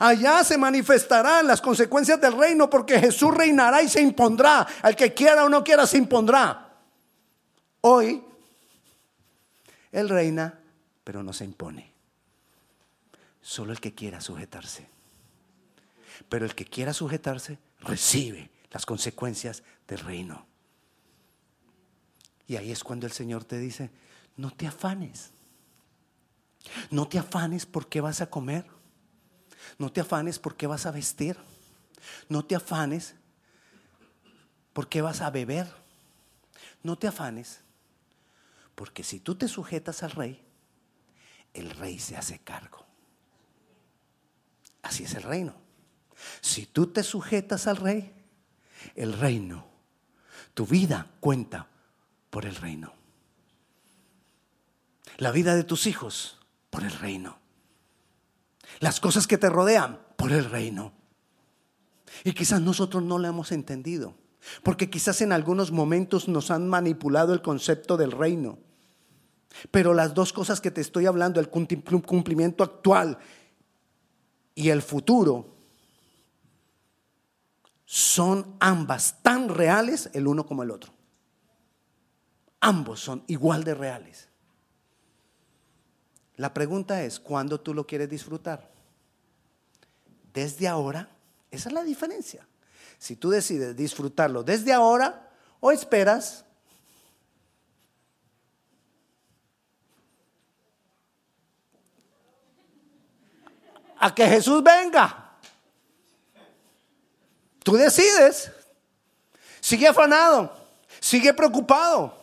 Allá 0.00 0.44
se 0.44 0.58
manifestarán 0.58 1.46
las 1.46 1.60
consecuencias 1.60 2.20
del 2.20 2.36
reino 2.36 2.70
porque 2.70 2.98
Jesús 2.98 3.34
reinará 3.34 3.82
y 3.82 3.88
se 3.88 4.00
impondrá. 4.00 4.66
Al 4.82 4.96
que 4.96 5.12
quiera 5.12 5.44
o 5.44 5.48
no 5.48 5.62
quiera 5.62 5.86
se 5.86 5.98
impondrá. 5.98 6.72
Hoy, 7.80 8.22
Él 9.92 10.08
reina, 10.08 10.58
pero 11.04 11.22
no 11.22 11.32
se 11.32 11.44
impone. 11.44 11.92
Solo 13.40 13.72
el 13.72 13.80
que 13.80 13.94
quiera 13.94 14.20
sujetarse. 14.20 14.86
Pero 16.28 16.44
el 16.44 16.54
que 16.54 16.64
quiera 16.64 16.92
sujetarse 16.92 17.58
recibe 17.80 18.50
las 18.70 18.84
consecuencias 18.84 19.62
del 19.86 20.00
reino. 20.00 20.47
Y 22.48 22.56
ahí 22.56 22.72
es 22.72 22.82
cuando 22.82 23.06
el 23.06 23.12
Señor 23.12 23.44
te 23.44 23.58
dice, 23.58 23.90
no 24.36 24.50
te 24.50 24.66
afanes. 24.66 25.30
No 26.90 27.06
te 27.06 27.18
afanes 27.18 27.66
por 27.66 27.88
qué 27.88 28.00
vas 28.00 28.20
a 28.20 28.30
comer. 28.30 28.66
No 29.78 29.92
te 29.92 30.00
afanes 30.00 30.38
por 30.38 30.56
qué 30.56 30.66
vas 30.66 30.86
a 30.86 30.90
vestir. 30.90 31.36
No 32.28 32.44
te 32.44 32.56
afanes 32.56 33.14
por 34.72 34.88
qué 34.88 35.02
vas 35.02 35.20
a 35.20 35.30
beber. 35.30 35.72
No 36.82 36.98
te 36.98 37.06
afanes 37.06 37.60
porque 38.78 39.02
si 39.02 39.18
tú 39.18 39.34
te 39.34 39.48
sujetas 39.48 40.04
al 40.04 40.12
rey, 40.12 40.40
el 41.52 41.70
rey 41.70 41.98
se 41.98 42.16
hace 42.16 42.38
cargo. 42.38 42.86
Así 44.82 45.02
es 45.02 45.14
el 45.14 45.24
reino. 45.24 45.56
Si 46.40 46.64
tú 46.64 46.86
te 46.86 47.02
sujetas 47.02 47.66
al 47.66 47.78
rey, 47.78 48.14
el 48.94 49.14
reino, 49.14 49.66
tu 50.54 50.64
vida 50.64 51.10
cuenta 51.18 51.66
por 52.30 52.46
el 52.46 52.54
reino. 52.56 52.92
La 55.16 55.32
vida 55.32 55.54
de 55.54 55.64
tus 55.64 55.86
hijos 55.86 56.38
por 56.70 56.84
el 56.84 56.92
reino. 56.92 57.38
Las 58.80 59.00
cosas 59.00 59.26
que 59.26 59.38
te 59.38 59.48
rodean 59.48 60.00
por 60.16 60.32
el 60.32 60.44
reino. 60.44 60.92
Y 62.24 62.32
quizás 62.32 62.60
nosotros 62.60 63.02
no 63.02 63.18
lo 63.18 63.28
hemos 63.28 63.52
entendido, 63.52 64.14
porque 64.62 64.90
quizás 64.90 65.20
en 65.20 65.32
algunos 65.32 65.72
momentos 65.72 66.28
nos 66.28 66.50
han 66.50 66.68
manipulado 66.68 67.32
el 67.32 67.42
concepto 67.42 67.96
del 67.96 68.12
reino. 68.12 68.58
Pero 69.70 69.94
las 69.94 70.14
dos 70.14 70.32
cosas 70.32 70.60
que 70.60 70.70
te 70.70 70.80
estoy 70.80 71.06
hablando, 71.06 71.40
el 71.40 71.48
cumplimiento 71.48 72.62
actual 72.62 73.18
y 74.54 74.68
el 74.68 74.82
futuro, 74.82 75.56
son 77.84 78.56
ambas 78.60 79.22
tan 79.22 79.48
reales 79.48 80.10
el 80.12 80.26
uno 80.26 80.44
como 80.44 80.62
el 80.62 80.70
otro. 80.70 80.97
Ambos 82.68 83.00
son 83.00 83.24
igual 83.28 83.64
de 83.64 83.72
reales. 83.72 84.28
La 86.36 86.52
pregunta 86.52 87.02
es, 87.02 87.18
¿cuándo 87.18 87.58
tú 87.58 87.72
lo 87.72 87.86
quieres 87.86 88.10
disfrutar? 88.10 88.70
Desde 90.34 90.68
ahora, 90.68 91.08
esa 91.50 91.70
es 91.70 91.72
la 91.72 91.82
diferencia. 91.82 92.46
Si 92.98 93.16
tú 93.16 93.30
decides 93.30 93.74
disfrutarlo 93.74 94.42
desde 94.42 94.74
ahora 94.74 95.30
o 95.60 95.72
esperas 95.72 96.44
a 103.96 104.14
que 104.14 104.26
Jesús 104.26 104.62
venga. 104.62 105.38
Tú 107.64 107.76
decides. 107.76 108.52
Sigue 109.58 109.88
afanado, 109.88 110.54
sigue 111.00 111.32
preocupado, 111.32 112.17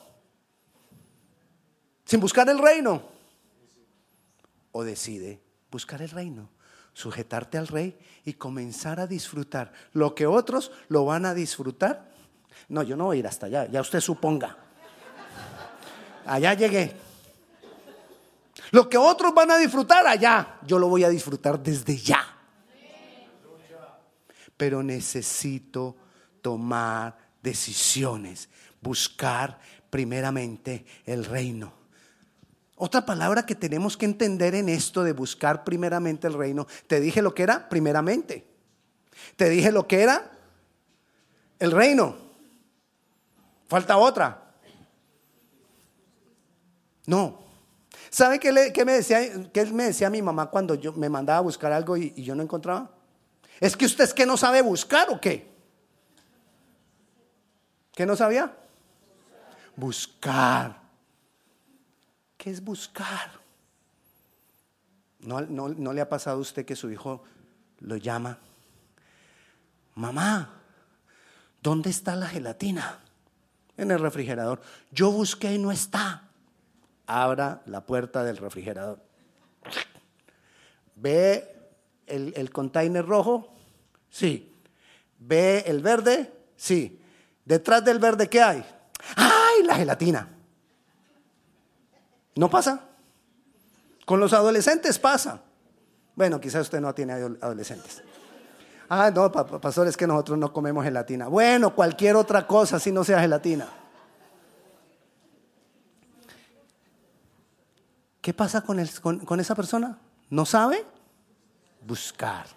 sin 2.05 2.19
buscar 2.19 2.47
el 2.49 2.59
reino. 2.59 3.01
O 4.71 4.83
decide 4.83 5.41
buscar 5.71 6.01
el 6.01 6.09
reino, 6.09 6.49
sujetarte 6.93 7.57
al 7.57 7.67
rey 7.67 7.97
y 8.23 8.33
comenzar 8.33 8.99
a 8.99 9.07
disfrutar 9.07 9.73
lo 9.93 10.15
que 10.15 10.25
otros 10.25 10.71
lo 10.87 11.05
van 11.05 11.25
a 11.25 11.33
disfrutar. 11.33 12.11
No, 12.69 12.83
yo 12.83 12.95
no 12.95 13.05
voy 13.05 13.17
a 13.17 13.19
ir 13.19 13.27
hasta 13.27 13.47
allá, 13.47 13.65
ya 13.69 13.81
usted 13.81 13.99
suponga. 13.99 14.57
Allá 16.25 16.53
llegué. 16.53 16.95
Lo 18.71 18.89
que 18.89 18.97
otros 18.97 19.33
van 19.33 19.51
a 19.51 19.57
disfrutar 19.57 20.07
allá, 20.07 20.59
yo 20.65 20.79
lo 20.79 20.87
voy 20.87 21.03
a 21.03 21.09
disfrutar 21.09 21.61
desde 21.61 21.97
ya. 21.97 22.21
Pero 24.57 24.81
necesito 24.81 25.95
tomar 26.41 27.17
decisiones, 27.41 28.49
buscar 28.81 29.59
primeramente 29.89 30.85
el 31.05 31.25
reino. 31.25 31.84
Otra 32.75 33.05
palabra 33.05 33.45
que 33.45 33.55
tenemos 33.55 33.95
que 33.95 34.05
entender 34.05 34.53
en 34.55 34.69
esto 34.69 35.03
de 35.03 35.13
buscar 35.13 35.63
primeramente 35.63 36.27
el 36.27 36.33
reino, 36.33 36.67
te 36.87 36.99
dije 36.99 37.21
lo 37.21 37.33
que 37.33 37.43
era 37.43 37.69
primeramente. 37.69 38.45
Te 39.35 39.49
dije 39.49 39.71
lo 39.71 39.87
que 39.87 40.01
era 40.01 40.31
el 41.59 41.71
reino. 41.71 42.17
Falta 43.67 43.97
otra. 43.97 44.41
No, 47.07 47.45
¿Sabe 48.15 48.39
qué, 48.39 48.53
me 48.85 48.93
decía, 48.93 49.51
qué 49.51 49.65
me 49.65 49.83
decía 49.83 50.09
mi 50.09 50.21
mamá 50.21 50.45
cuando 50.45 50.75
yo 50.75 50.93
me 50.93 51.09
mandaba 51.09 51.39
a 51.39 51.41
buscar 51.41 51.73
algo 51.73 51.97
y, 51.97 52.13
yo 52.13 52.33
no 52.33 52.43
encontraba? 52.43 52.89
Es 53.59 53.75
que 53.75 53.85
usted 53.85 54.05
es 54.05 54.13
que 54.13 54.25
no 54.25 54.37
sabe 54.37 54.61
buscar 54.61 55.09
o 55.09 55.19
qué. 55.19 55.51
¿Qué 57.91 58.05
no 58.05 58.15
sabía? 58.15 58.55
Buscar. 59.75 60.84
¿Qué 62.45 62.51
es 62.51 62.63
buscar? 62.63 63.31
¿No, 65.21 65.93
le 65.93 65.99
ha 65.99 66.07
pasado 66.07 66.37
a 66.37 66.41
usted 66.41 66.63
que 66.63 66.75
su 66.75 66.91
hijo 66.91 67.23
lo 67.79 67.97
llama? 67.97 68.37
Mamá, 69.95 70.53
¿dónde 71.59 71.89
está 71.89 72.15
la 72.15 72.27
gelatina? 72.27 72.99
En 73.77 73.89
el 73.89 73.99
refrigerador. 73.99 74.61
Yo 74.91 75.09
busqué 75.11 75.55
y 75.55 75.57
no 75.57 75.71
está 75.71 76.29
abra 77.07 77.63
la 77.65 77.83
puerta 77.83 78.23
del 78.23 78.37
refrigerador. 78.37 79.01
¿Ve 80.97 81.51
el, 82.05 82.51
container 82.51 83.07
rojo? 83.07 83.55
Sí. 84.11 84.53
¿Ve 85.17 85.63
el 85.65 85.81
verde? 85.81 86.31
Sí. 86.55 87.01
¿Detrás 87.43 87.83
del 87.83 87.97
verde 87.97 88.29
qué 88.29 88.43
hay? 88.43 88.63
¡Ay, 89.15 89.63
la 89.63 89.77
gelatina! 89.77 90.35
¿No 92.35 92.49
pasa? 92.49 92.81
Con 94.05 94.19
los 94.19 94.33
adolescentes 94.33 94.99
pasa. 94.99 95.41
Bueno, 96.15 96.39
quizás 96.39 96.61
usted 96.61 96.79
no 96.79 96.93
tiene 96.93 97.13
adolescentes. 97.13 98.03
Ah, 98.89 99.11
no, 99.13 99.31
pastor, 99.31 99.87
es 99.87 99.97
que 99.97 100.05
nosotros 100.05 100.37
no 100.37 100.53
comemos 100.53 100.83
gelatina. 100.83 101.27
Bueno, 101.27 101.73
cualquier 101.73 102.15
otra 102.15 102.45
cosa 102.45 102.79
si 102.79 102.91
no 102.91 103.03
sea 103.03 103.19
gelatina. 103.19 103.67
¿Qué 108.21 108.33
pasa 108.33 108.61
con, 108.61 108.83
con, 109.19 109.39
esa 109.39 109.55
persona? 109.55 109.99
¿No 110.29 110.45
sabe? 110.45 110.85
Buscar. 111.85 112.47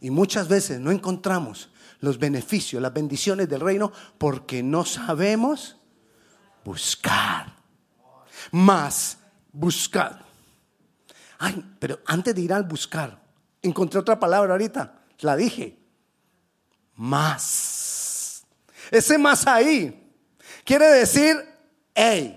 Y 0.00 0.10
muchas 0.10 0.48
veces 0.48 0.80
no 0.80 0.90
encontramos 0.90 1.70
los 2.00 2.18
beneficios, 2.18 2.80
las 2.80 2.92
bendiciones 2.92 3.48
del 3.48 3.60
reino 3.60 3.92
porque 4.18 4.62
no 4.62 4.84
sabemos 4.84 5.76
buscar. 6.64 7.29
Más 8.50 9.18
buscar. 9.52 10.24
Ay, 11.38 11.64
pero 11.78 12.00
antes 12.06 12.34
de 12.34 12.42
ir 12.42 12.52
al 12.52 12.64
buscar, 12.64 13.18
encontré 13.62 13.98
otra 13.98 14.18
palabra 14.18 14.52
ahorita, 14.52 15.02
la 15.20 15.36
dije. 15.36 15.78
Más. 16.94 18.44
Ese 18.90 19.16
más 19.18 19.46
ahí 19.46 20.12
quiere 20.64 20.86
decir, 20.86 21.36
hey, 21.94 22.36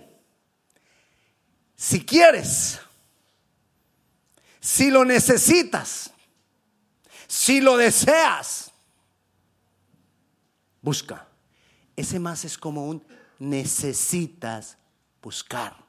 si 1.76 2.06
quieres, 2.06 2.80
si 4.60 4.90
lo 4.90 5.04
necesitas, 5.04 6.12
si 7.28 7.60
lo 7.60 7.76
deseas, 7.76 8.72
busca. 10.82 11.28
Ese 11.96 12.20
más 12.20 12.46
es 12.46 12.58
como 12.58 12.88
un 12.88 13.06
necesitas 13.40 14.78
buscar. 15.22 15.83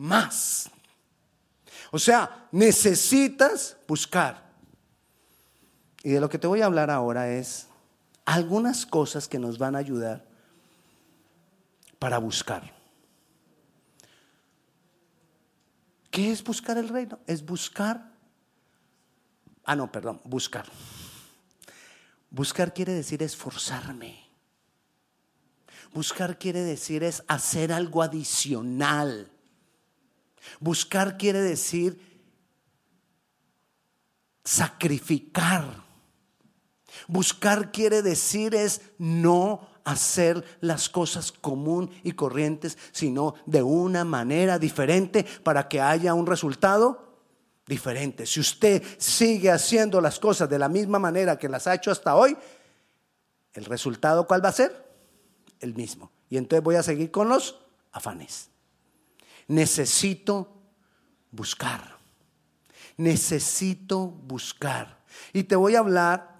Más. 0.00 0.70
O 1.90 1.98
sea, 1.98 2.48
necesitas 2.52 3.76
buscar. 3.86 4.50
Y 6.02 6.08
de 6.08 6.20
lo 6.20 6.30
que 6.30 6.38
te 6.38 6.46
voy 6.46 6.62
a 6.62 6.64
hablar 6.64 6.90
ahora 6.90 7.28
es 7.28 7.66
algunas 8.24 8.86
cosas 8.86 9.28
que 9.28 9.38
nos 9.38 9.58
van 9.58 9.76
a 9.76 9.78
ayudar 9.80 10.26
para 11.98 12.16
buscar. 12.16 12.72
¿Qué 16.10 16.32
es 16.32 16.42
buscar 16.42 16.78
el 16.78 16.88
reino? 16.88 17.18
Es 17.26 17.44
buscar. 17.44 18.10
Ah, 19.64 19.76
no, 19.76 19.92
perdón, 19.92 20.22
buscar. 20.24 20.64
Buscar 22.30 22.72
quiere 22.72 22.94
decir 22.94 23.22
esforzarme. 23.22 24.30
Buscar 25.92 26.38
quiere 26.38 26.60
decir 26.60 27.04
es 27.04 27.22
hacer 27.28 27.70
algo 27.70 28.02
adicional. 28.02 29.30
Buscar 30.58 31.16
quiere 31.16 31.40
decir 31.40 32.00
sacrificar. 34.44 35.84
Buscar 37.06 37.70
quiere 37.72 38.02
decir 38.02 38.54
es 38.54 38.80
no 38.98 39.68
hacer 39.84 40.44
las 40.60 40.88
cosas 40.88 41.32
común 41.32 41.90
y 42.02 42.12
corrientes, 42.12 42.76
sino 42.92 43.34
de 43.46 43.62
una 43.62 44.04
manera 44.04 44.58
diferente 44.58 45.24
para 45.42 45.68
que 45.68 45.80
haya 45.80 46.14
un 46.14 46.26
resultado 46.26 47.10
diferente. 47.66 48.26
Si 48.26 48.40
usted 48.40 48.82
sigue 48.98 49.50
haciendo 49.50 50.00
las 50.00 50.18
cosas 50.18 50.48
de 50.48 50.58
la 50.58 50.68
misma 50.68 50.98
manera 50.98 51.38
que 51.38 51.48
las 51.48 51.66
ha 51.66 51.74
hecho 51.74 51.90
hasta 51.90 52.16
hoy, 52.16 52.36
el 53.54 53.64
resultado 53.64 54.26
¿cuál 54.26 54.44
va 54.44 54.50
a 54.50 54.52
ser? 54.52 54.90
El 55.60 55.74
mismo. 55.74 56.10
Y 56.28 56.36
entonces 56.36 56.62
voy 56.62 56.76
a 56.76 56.82
seguir 56.82 57.10
con 57.10 57.28
los 57.28 57.58
afanes. 57.92 58.49
Necesito 59.50 60.62
buscar. 61.32 61.98
Necesito 62.96 64.06
buscar. 64.06 65.00
Y 65.32 65.42
te 65.42 65.56
voy 65.56 65.74
a 65.74 65.80
hablar 65.80 66.36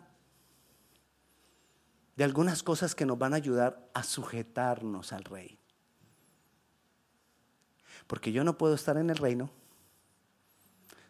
de 2.14 2.22
algunas 2.22 2.62
cosas 2.62 2.94
que 2.94 3.04
nos 3.04 3.18
van 3.18 3.32
a 3.32 3.36
ayudar 3.36 3.90
a 3.94 4.04
sujetarnos 4.04 5.12
al 5.12 5.24
rey. 5.24 5.58
Porque 8.06 8.30
yo 8.30 8.44
no 8.44 8.56
puedo 8.56 8.76
estar 8.76 8.96
en 8.96 9.10
el 9.10 9.16
reino 9.16 9.50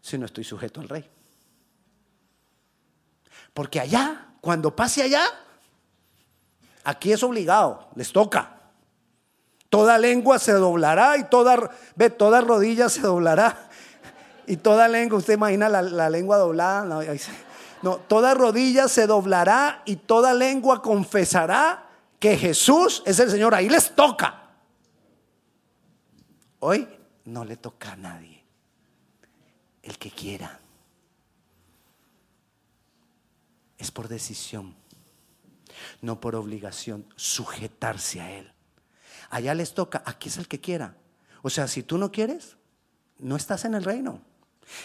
si 0.00 0.16
no 0.16 0.24
estoy 0.24 0.44
sujeto 0.44 0.80
al 0.80 0.88
rey. 0.88 1.06
Porque 3.52 3.78
allá, 3.78 4.36
cuando 4.40 4.74
pase 4.74 5.02
allá, 5.02 5.24
aquí 6.82 7.12
es 7.12 7.22
obligado, 7.22 7.90
les 7.94 8.10
toca. 8.10 8.59
Toda 9.70 9.98
lengua 9.98 10.40
se 10.40 10.52
doblará 10.52 11.16
y 11.16 11.24
toda, 11.24 11.70
ve, 11.94 12.10
toda 12.10 12.40
rodilla 12.40 12.88
se 12.88 13.02
doblará. 13.02 13.70
Y 14.46 14.56
toda 14.56 14.88
lengua, 14.88 15.18
usted 15.18 15.34
imagina 15.34 15.68
la, 15.68 16.10
lengua 16.10 16.38
doblada. 16.38 16.84
No, 16.84 17.00
no, 17.82 17.96
toda 17.98 18.34
rodilla 18.34 18.88
se 18.88 19.06
doblará 19.06 19.82
y 19.84 19.94
toda 19.94 20.34
lengua 20.34 20.82
confesará 20.82 21.86
que 22.18 22.36
Jesús 22.36 23.04
es 23.06 23.20
el 23.20 23.30
Señor. 23.30 23.54
Ahí 23.54 23.68
les 23.68 23.94
toca. 23.94 24.50
Hoy 26.58 26.88
no 27.24 27.44
le 27.44 27.56
toca 27.56 27.92
a 27.92 27.96
nadie. 27.96 28.44
El 29.84 29.98
que 29.98 30.10
quiera. 30.10 30.58
Es 33.78 33.92
por 33.92 34.08
decisión, 34.08 34.74
no 36.02 36.20
por 36.20 36.34
obligación, 36.34 37.06
sujetarse 37.14 38.20
a 38.20 38.32
Él. 38.32 38.52
Allá 39.30 39.54
les 39.54 39.74
toca, 39.74 40.02
aquí 40.04 40.28
es 40.28 40.36
el 40.36 40.48
que 40.48 40.60
quiera. 40.60 40.96
O 41.42 41.50
sea, 41.50 41.68
si 41.68 41.82
tú 41.82 41.96
no 41.96 42.12
quieres, 42.12 42.56
no 43.18 43.36
estás 43.36 43.64
en 43.64 43.74
el 43.74 43.84
reino. 43.84 44.20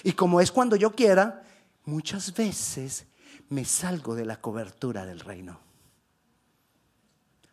Y 0.04 0.14
como 0.14 0.40
es 0.40 0.52
cuando 0.52 0.76
yo 0.76 0.94
quiera, 0.94 1.44
muchas 1.84 2.34
veces 2.34 3.06
me 3.50 3.66
salgo 3.66 4.16
de 4.16 4.26
la 4.26 4.40
cobertura 4.40 5.06
del 5.06 5.20
reino 5.20 5.60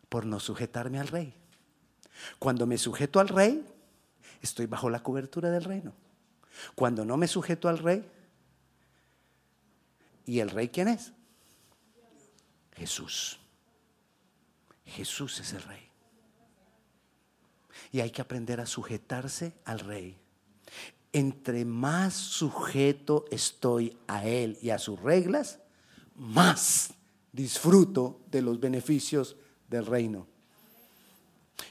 por 0.09 0.25
no 0.25 0.39
sujetarme 0.39 0.99
al 0.99 1.07
rey. 1.07 1.33
Cuando 2.37 2.67
me 2.67 2.77
sujeto 2.77 3.19
al 3.19 3.29
rey, 3.29 3.65
estoy 4.41 4.67
bajo 4.67 4.89
la 4.89 5.01
cobertura 5.01 5.49
del 5.49 5.63
reino. 5.63 5.93
Cuando 6.75 7.03
no 7.03 7.17
me 7.17 7.27
sujeto 7.27 7.67
al 7.67 7.79
rey, 7.79 8.07
¿y 10.25 10.39
el 10.39 10.51
rey 10.51 10.69
quién 10.69 10.87
es? 10.87 11.13
Jesús. 12.73 13.39
Jesús 14.85 15.39
es 15.39 15.53
el 15.53 15.63
rey. 15.63 15.92
Y 17.93 18.01
hay 18.01 18.11
que 18.11 18.21
aprender 18.21 18.59
a 18.59 18.65
sujetarse 18.65 19.53
al 19.63 19.79
rey 19.79 20.17
entre 21.13 21.63
más 21.63 22.15
sujeto 22.15 23.25
estoy 23.29 23.95
a 24.07 24.25
Él 24.25 24.57
y 24.61 24.71
a 24.71 24.79
sus 24.79 24.99
reglas, 24.99 25.59
más 26.15 26.95
disfruto 27.31 28.19
de 28.31 28.41
los 28.41 28.59
beneficios 28.59 29.35
del 29.69 29.85
reino. 29.85 30.27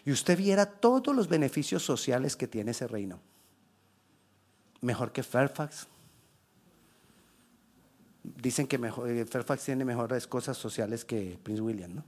Y 0.05 0.13
usted 0.13 0.39
viera 0.39 0.65
todos 0.65 1.15
los 1.15 1.29
beneficios 1.29 1.85
sociales 1.85 2.37
que 2.37 2.47
tiene 2.47 2.71
ese 2.71 2.87
reino. 2.87 3.21
Mejor 4.81 5.13
que 5.13 5.25
Fairfax. 5.25 5.89
Dicen 8.23 8.69
que 8.69 8.79
mejor, 8.79 9.11
eh, 9.11 9.27
Fairfax 9.27 9.65
tiene 9.65 9.85
mejores 9.85 10.29
cosas 10.29 10.57
sociales 10.57 11.05
que 11.05 11.39
Prince 11.43 11.63
William, 11.63 11.97
¿no? 11.97 12.05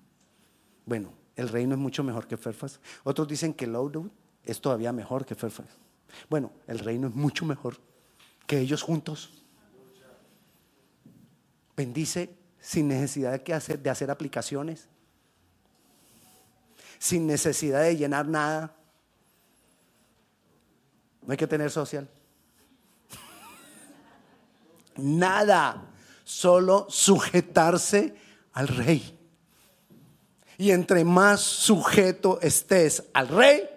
Bueno, 0.86 1.12
el 1.36 1.48
reino 1.48 1.74
es 1.74 1.80
mucho 1.80 2.04
mejor 2.04 2.26
que 2.26 2.36
Fairfax. 2.36 2.80
Otros 3.02 3.26
dicen 3.28 3.54
que 3.54 3.66
Loudwood 3.66 4.10
es 4.44 4.60
todavía 4.60 4.92
mejor 4.92 5.24
que 5.24 5.34
Fairfax. 5.34 5.68
Bueno, 6.28 6.52
el 6.66 6.78
reino 6.78 7.08
es 7.08 7.14
mucho 7.14 7.44
mejor 7.44 7.76
que 8.46 8.58
ellos 8.60 8.82
juntos. 8.82 9.42
Bendice 11.76 12.36
sin 12.60 12.88
necesidad 12.88 13.40
de, 13.40 13.52
hacer, 13.52 13.82
de 13.82 13.90
hacer 13.90 14.10
aplicaciones, 14.10 14.88
sin 16.98 17.26
necesidad 17.26 17.82
de 17.82 17.96
llenar 17.96 18.26
nada. 18.26 18.76
No 21.22 21.32
hay 21.32 21.36
que 21.36 21.46
tener 21.46 21.70
social. 21.70 22.08
Nada, 24.96 25.90
solo 26.22 26.86
sujetarse 26.88 28.14
al 28.52 28.68
rey. 28.68 29.18
Y 30.58 30.70
entre 30.70 31.04
más 31.04 31.40
sujeto 31.40 32.40
estés 32.40 33.04
al 33.12 33.28
rey, 33.28 33.68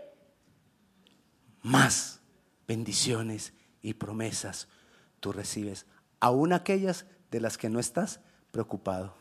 más 1.61 2.19
bendiciones 2.67 3.53
y 3.81 3.93
promesas 3.93 4.67
tú 5.19 5.31
recibes, 5.31 5.85
aún 6.19 6.53
aquellas 6.53 7.05
de 7.31 7.41
las 7.41 7.57
que 7.57 7.69
no 7.69 7.79
estás 7.79 8.19
preocupado. 8.51 9.15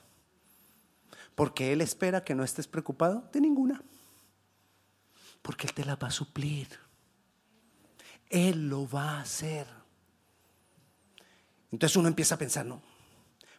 Porque 1.35 1.73
Él 1.73 1.81
espera 1.81 2.25
que 2.25 2.35
no 2.35 2.45
estés 2.45 2.67
preocupado 2.67 3.29
de 3.33 3.41
ninguna. 3.41 3.83
Porque 5.43 5.67
Él 5.67 5.75
te 5.75 5.85
la 5.85 5.97
va 5.97 6.09
a 6.09 6.13
suplir. 6.13 6.69
Él 8.31 8.69
lo 8.69 8.89
va 8.89 9.19
a 9.19 9.21
hacer. 9.21 9.67
Entonces 11.71 11.97
uno 11.97 12.09
empieza 12.09 12.37
a 12.37 12.39
pensar, 12.39 12.65
no, 12.65 12.83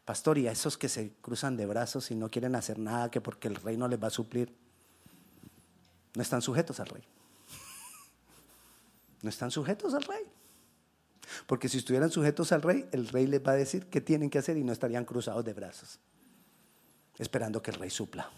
pastor, 0.07 0.37
y 0.37 0.47
a 0.47 0.53
esos 0.53 0.77
que 0.77 0.87
se 0.87 1.11
cruzan 1.21 1.57
de 1.57 1.65
brazos 1.65 2.11
y 2.11 2.15
no 2.15 2.31
quieren 2.31 2.55
hacer 2.55 2.79
nada 2.79 3.11
que 3.11 3.19
porque 3.19 3.49
el 3.49 3.55
rey 3.55 3.75
no 3.75 3.89
les 3.89 4.01
va 4.01 4.07
a 4.07 4.09
suplir, 4.09 4.55
no 6.15 6.21
están 6.21 6.41
sujetos 6.41 6.79
al 6.79 6.87
rey. 6.87 7.03
No 9.21 9.29
están 9.29 9.51
sujetos 9.51 9.93
al 9.93 10.03
rey. 10.03 10.23
Porque 11.45 11.67
si 11.67 11.79
estuvieran 11.79 12.09
sujetos 12.09 12.53
al 12.53 12.61
rey, 12.61 12.87
el 12.93 13.09
rey 13.09 13.27
les 13.27 13.45
va 13.45 13.51
a 13.51 13.55
decir 13.55 13.87
qué 13.87 13.99
tienen 13.99 14.29
que 14.29 14.37
hacer 14.37 14.55
y 14.55 14.63
no 14.63 14.71
estarían 14.71 15.03
cruzados 15.03 15.43
de 15.43 15.53
brazos, 15.53 15.99
esperando 17.17 17.61
que 17.61 17.71
el 17.71 17.77
rey 17.77 17.89
supla. 17.89 18.31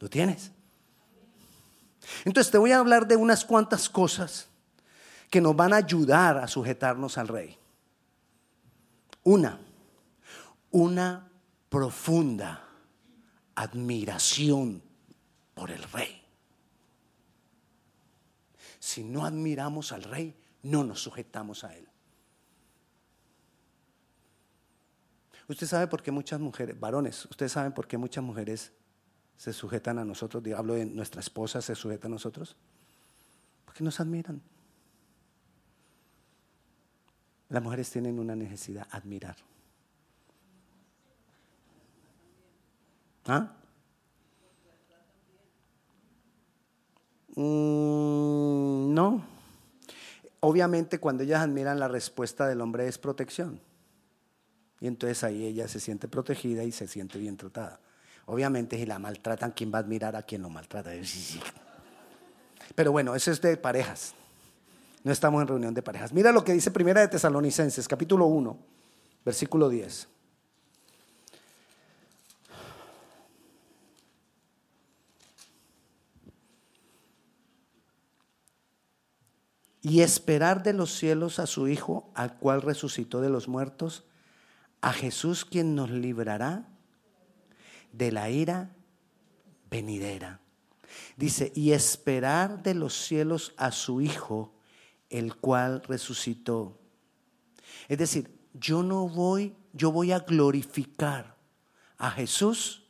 ¿Lo 0.00 0.10
tienes? 0.10 0.50
Entonces 2.26 2.50
te 2.52 2.58
voy 2.58 2.72
a 2.72 2.78
hablar 2.78 3.08
de 3.08 3.16
unas 3.16 3.42
cuantas 3.46 3.88
cosas 3.88 4.48
que 5.30 5.40
nos 5.40 5.56
van 5.56 5.72
a 5.72 5.76
ayudar 5.76 6.36
a 6.36 6.46
sujetarnos 6.46 7.16
al 7.16 7.28
rey. 7.28 7.56
Una, 9.24 9.58
una 10.70 11.30
profunda 11.68 12.68
admiración 13.54 14.82
por 15.54 15.70
el 15.70 15.82
rey. 15.84 16.22
Si 18.78 19.04
no 19.04 19.24
admiramos 19.24 19.92
al 19.92 20.04
rey, 20.04 20.34
no 20.62 20.84
nos 20.84 21.02
sujetamos 21.02 21.64
a 21.64 21.76
él. 21.76 21.88
Usted 25.48 25.66
sabe 25.66 25.86
por 25.86 26.02
qué 26.02 26.10
muchas 26.10 26.38
mujeres, 26.40 26.78
varones, 26.78 27.24
ustedes 27.24 27.52
saben 27.52 27.72
por 27.72 27.88
qué 27.88 27.96
muchas 27.96 28.22
mujeres 28.22 28.72
se 29.36 29.52
sujetan 29.52 29.98
a 29.98 30.04
nosotros, 30.04 30.42
hablo 30.54 30.74
de 30.74 30.84
nuestra 30.84 31.20
esposa, 31.20 31.62
se 31.62 31.74
sujeta 31.74 32.06
a 32.06 32.10
nosotros, 32.10 32.54
porque 33.64 33.82
nos 33.82 33.98
admiran. 33.98 34.42
Las 37.48 37.62
mujeres 37.62 37.90
tienen 37.90 38.18
una 38.18 38.36
necesidad, 38.36 38.86
admirar. 38.90 39.36
¿Ah? 43.28 43.52
Mm, 47.36 48.94
no. 48.94 49.22
Obviamente 50.40 50.98
cuando 50.98 51.22
ellas 51.22 51.42
admiran 51.42 51.78
la 51.78 51.88
respuesta 51.88 52.48
del 52.48 52.60
hombre 52.62 52.88
es 52.88 52.98
protección. 52.98 53.60
Y 54.80 54.86
entonces 54.86 55.22
ahí 55.24 55.44
ella 55.44 55.68
se 55.68 55.78
siente 55.78 56.08
protegida 56.08 56.64
y 56.64 56.72
se 56.72 56.88
siente 56.88 57.18
bien 57.18 57.36
tratada. 57.36 57.80
Obviamente 58.26 58.76
si 58.76 58.86
la 58.86 58.98
maltratan, 58.98 59.52
¿quién 59.52 59.72
va 59.72 59.78
a 59.78 59.82
admirar 59.82 60.16
a 60.16 60.22
quien 60.22 60.42
lo 60.42 60.48
maltrata? 60.48 60.90
Pero 62.74 62.92
bueno, 62.92 63.14
eso 63.14 63.30
es 63.30 63.40
de 63.42 63.56
parejas. 63.56 64.14
No 65.04 65.12
estamos 65.12 65.42
en 65.42 65.48
reunión 65.48 65.74
de 65.74 65.82
parejas. 65.82 66.12
Mira 66.12 66.32
lo 66.32 66.44
que 66.44 66.52
dice 66.52 66.70
Primera 66.70 67.00
de 67.02 67.08
Tesalonicenses, 67.08 67.86
capítulo 67.88 68.26
1, 68.26 68.58
versículo 69.24 69.68
10. 69.68 70.08
Y 79.82 80.00
esperar 80.00 80.62
de 80.62 80.72
los 80.72 80.92
cielos 80.94 81.38
a 81.38 81.46
su 81.46 81.68
Hijo, 81.68 82.10
al 82.14 82.36
cual 82.36 82.62
resucitó 82.62 83.20
de 83.20 83.30
los 83.30 83.48
muertos, 83.48 84.04
a 84.80 84.92
Jesús 84.92 85.44
quien 85.44 85.74
nos 85.74 85.90
librará 85.90 86.68
de 87.92 88.12
la 88.12 88.30
ira 88.30 88.70
venidera. 89.70 90.40
Dice, 91.16 91.52
y 91.54 91.72
esperar 91.72 92.62
de 92.62 92.74
los 92.74 92.94
cielos 92.94 93.54
a 93.56 93.72
su 93.72 94.00
Hijo, 94.00 94.54
el 95.10 95.36
cual 95.36 95.82
resucitó. 95.82 96.78
Es 97.88 97.98
decir, 97.98 98.38
yo 98.54 98.82
no 98.82 99.08
voy, 99.08 99.54
yo 99.72 99.92
voy 99.92 100.12
a 100.12 100.20
glorificar 100.20 101.36
a 101.96 102.10
Jesús 102.10 102.84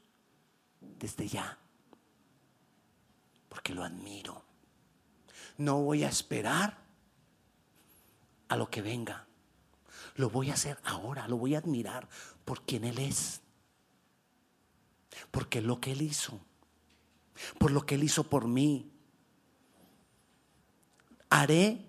desde 0.81 1.29
ya, 1.29 1.59
porque 3.49 3.75
lo 3.75 3.85
admiro. 3.85 4.48
No 5.59 5.83
voy 5.83 6.05
a 6.05 6.09
esperar 6.09 6.79
a 8.49 8.57
lo 8.57 8.71
que 8.71 8.81
venga. 8.81 9.27
Lo 10.15 10.31
voy 10.31 10.51
a 10.51 10.55
hacer 10.55 10.79
ahora, 10.85 11.29
lo 11.29 11.37
voy 11.37 11.55
a 11.55 11.59
admirar 11.59 12.09
por 12.45 12.63
quien 12.63 12.85
Él 12.85 12.99
es. 12.99 13.41
Porque 15.31 15.61
lo 15.61 15.81
que 15.81 15.93
Él 15.93 16.03
hizo, 16.03 16.41
por 17.59 17.71
lo 17.71 17.85
que 17.85 17.97
Él 17.97 18.05
hizo 18.05 18.25
por 18.25 18.49
mí, 18.49 18.91
haré, 21.29 21.85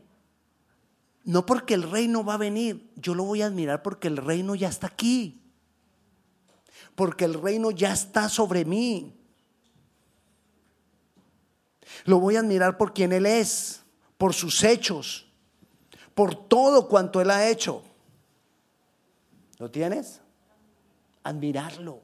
no 1.24 1.46
porque 1.46 1.74
el 1.76 1.84
reino 1.84 2.24
va 2.24 2.36
a 2.36 2.38
venir, 2.38 2.92
yo 2.96 3.14
lo 3.14 3.24
voy 3.24 3.42
a 3.42 3.48
admirar 3.48 3.84
porque 3.84 4.08
el 4.08 4.18
reino 4.18 4.56
ya 4.56 4.68
está 4.68 4.88
aquí, 4.88 5.42
porque 6.96 7.26
el 7.26 7.36
reino 7.36 7.72
ya 7.72 7.94
está 7.94 8.30
sobre 8.30 8.66
mí. 8.66 9.19
Lo 12.06 12.20
voy 12.20 12.36
a 12.36 12.40
admirar 12.40 12.78
por 12.78 12.94
quien 12.94 13.12
Él 13.12 13.26
es, 13.26 13.84
por 14.18 14.34
sus 14.34 14.64
hechos, 14.64 15.28
por 16.14 16.36
todo 16.36 16.88
cuanto 16.88 17.22
Él 17.22 17.32
ha 17.32 17.48
hecho. 17.48 17.84
¿Lo 19.58 19.70
tienes? 19.70 20.22
Admirarlo, 21.24 22.02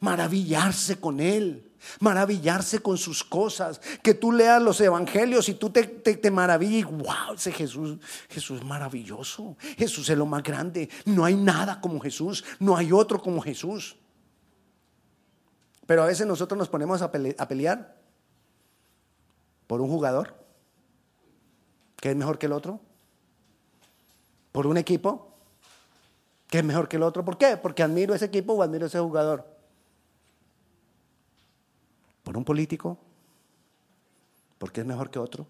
maravillarse 0.00 0.98
con 0.98 1.20
Él, 1.20 1.72
maravillarse 2.00 2.80
con 2.80 2.98
sus 2.98 3.22
cosas, 3.22 3.80
que 4.02 4.14
tú 4.14 4.32
leas 4.32 4.60
los 4.60 4.80
evangelios 4.80 5.48
y 5.48 5.54
tú 5.54 5.70
te, 5.70 5.84
te, 5.84 6.30
maravillas, 6.30 6.90
wow, 6.90 7.34
ese 7.34 7.52
Jesús, 7.52 7.98
Jesús 8.28 8.60
es 8.60 8.64
maravilloso, 8.64 9.56
Jesús 9.76 10.08
es 10.08 10.18
lo 10.18 10.26
más 10.26 10.42
grande, 10.42 10.88
no 11.04 11.24
hay 11.24 11.34
nada 11.34 11.80
como 11.80 12.00
Jesús, 12.00 12.44
no 12.58 12.76
hay 12.76 12.92
otro 12.92 13.20
como 13.20 13.40
Jesús. 13.40 13.96
Pero 15.86 16.02
a 16.02 16.06
veces 16.06 16.26
nosotros 16.26 16.58
nos 16.58 16.68
ponemos 16.68 17.02
a 17.02 17.10
pelear 17.10 18.01
por 19.72 19.80
un 19.80 19.88
jugador 19.88 20.34
que 21.96 22.10
es 22.10 22.14
mejor 22.14 22.38
que 22.38 22.44
el 22.44 22.52
otro, 22.52 22.78
por 24.52 24.66
un 24.66 24.76
equipo 24.76 25.34
que 26.46 26.58
es 26.58 26.64
mejor 26.64 26.90
que 26.90 26.96
el 26.96 27.02
otro. 27.02 27.24
¿Por 27.24 27.38
qué? 27.38 27.56
Porque 27.56 27.82
admiro 27.82 28.14
ese 28.14 28.26
equipo 28.26 28.52
o 28.52 28.62
admiro 28.62 28.84
ese 28.84 29.00
jugador. 29.00 29.46
Por 32.22 32.36
un 32.36 32.44
político, 32.44 32.98
porque 34.58 34.82
es 34.82 34.86
mejor 34.86 35.10
que 35.10 35.18
otro. 35.18 35.46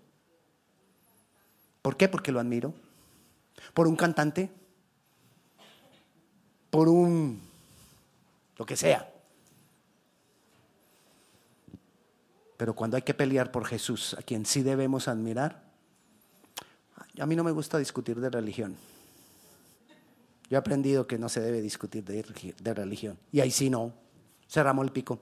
¿Por 1.82 1.96
qué? 1.96 2.08
Porque 2.08 2.30
lo 2.30 2.38
admiro. 2.38 2.72
Por 3.74 3.88
un 3.88 3.96
cantante, 3.96 4.52
por 6.70 6.88
un 6.88 7.42
lo 8.56 8.64
que 8.64 8.76
sea. 8.76 9.11
Pero 12.62 12.76
cuando 12.76 12.96
hay 12.96 13.02
que 13.02 13.12
pelear 13.12 13.50
por 13.50 13.66
Jesús, 13.66 14.14
a 14.16 14.22
quien 14.22 14.46
sí 14.46 14.62
debemos 14.62 15.08
admirar, 15.08 15.64
a 17.18 17.26
mí 17.26 17.34
no 17.34 17.42
me 17.42 17.50
gusta 17.50 17.76
discutir 17.76 18.20
de 18.20 18.30
religión. 18.30 18.76
Yo 20.48 20.56
he 20.56 20.60
aprendido 20.60 21.08
que 21.08 21.18
no 21.18 21.28
se 21.28 21.40
debe 21.40 21.60
discutir 21.60 22.04
de, 22.04 22.72
religión. 22.72 23.18
Y 23.32 23.40
ahí 23.40 23.50
sí 23.50 23.68
no. 23.68 23.92
Cerramos 24.48 24.84
el 24.84 24.92
pico. 24.92 25.18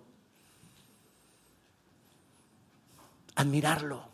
Admirarlo. 3.36 4.04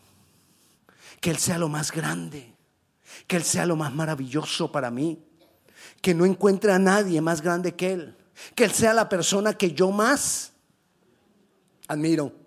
Que 1.21 1.31
Él 1.31 1.39
sea 1.39 1.59
lo 1.59 1.69
más 1.69 1.91
grande. 1.91 2.55
Que 3.27 3.39
Él 3.39 3.43
sea 3.43 3.67
lo 3.67 3.75
más 3.75 3.93
maravilloso 3.93 4.71
para 4.71 4.89
mí. 4.93 5.21
Que 6.01 6.15
no 6.15 6.27
encuentre 6.27 6.71
a 6.71 6.79
nadie 6.79 7.21
más 7.21 7.43
grande 7.43 7.75
que 7.75 7.93
Él. 7.93 8.17
Que 8.55 8.63
Él 8.63 8.71
sea 8.71 8.95
la 8.95 9.09
persona 9.09 9.55
que 9.55 9.73
yo 9.73 9.91
más 9.91 10.53
admiro. 11.89 12.46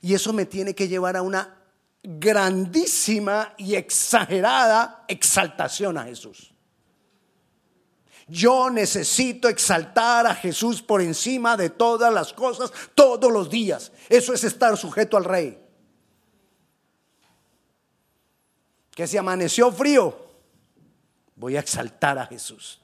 Y 0.00 0.14
eso 0.14 0.32
me 0.32 0.46
tiene 0.46 0.74
que 0.74 0.88
llevar 0.88 1.16
a 1.16 1.22
una 1.22 1.56
grandísima 2.02 3.54
y 3.58 3.74
exagerada 3.74 5.04
exaltación 5.08 5.98
a 5.98 6.04
Jesús. 6.04 6.54
Yo 8.26 8.70
necesito 8.70 9.48
exaltar 9.48 10.26
a 10.26 10.34
Jesús 10.34 10.80
por 10.80 11.02
encima 11.02 11.56
de 11.56 11.68
todas 11.68 12.12
las 12.14 12.32
cosas 12.32 12.72
todos 12.94 13.30
los 13.30 13.50
días. 13.50 13.90
Eso 14.08 14.32
es 14.32 14.44
estar 14.44 14.76
sujeto 14.76 15.16
al 15.16 15.24
rey. 15.24 15.58
Que 18.92 19.06
si 19.06 19.16
amaneció 19.16 19.72
frío, 19.72 20.16
voy 21.34 21.56
a 21.56 21.60
exaltar 21.60 22.18
a 22.18 22.26
Jesús. 22.26 22.80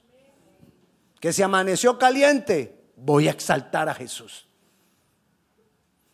Que 1.19 1.31
si 1.31 1.41
amaneció 1.41 1.97
caliente, 1.97 2.91
voy 2.97 3.27
a 3.29 3.31
exaltar 3.31 3.87
a 3.87 3.93
Jesús. 3.93 4.46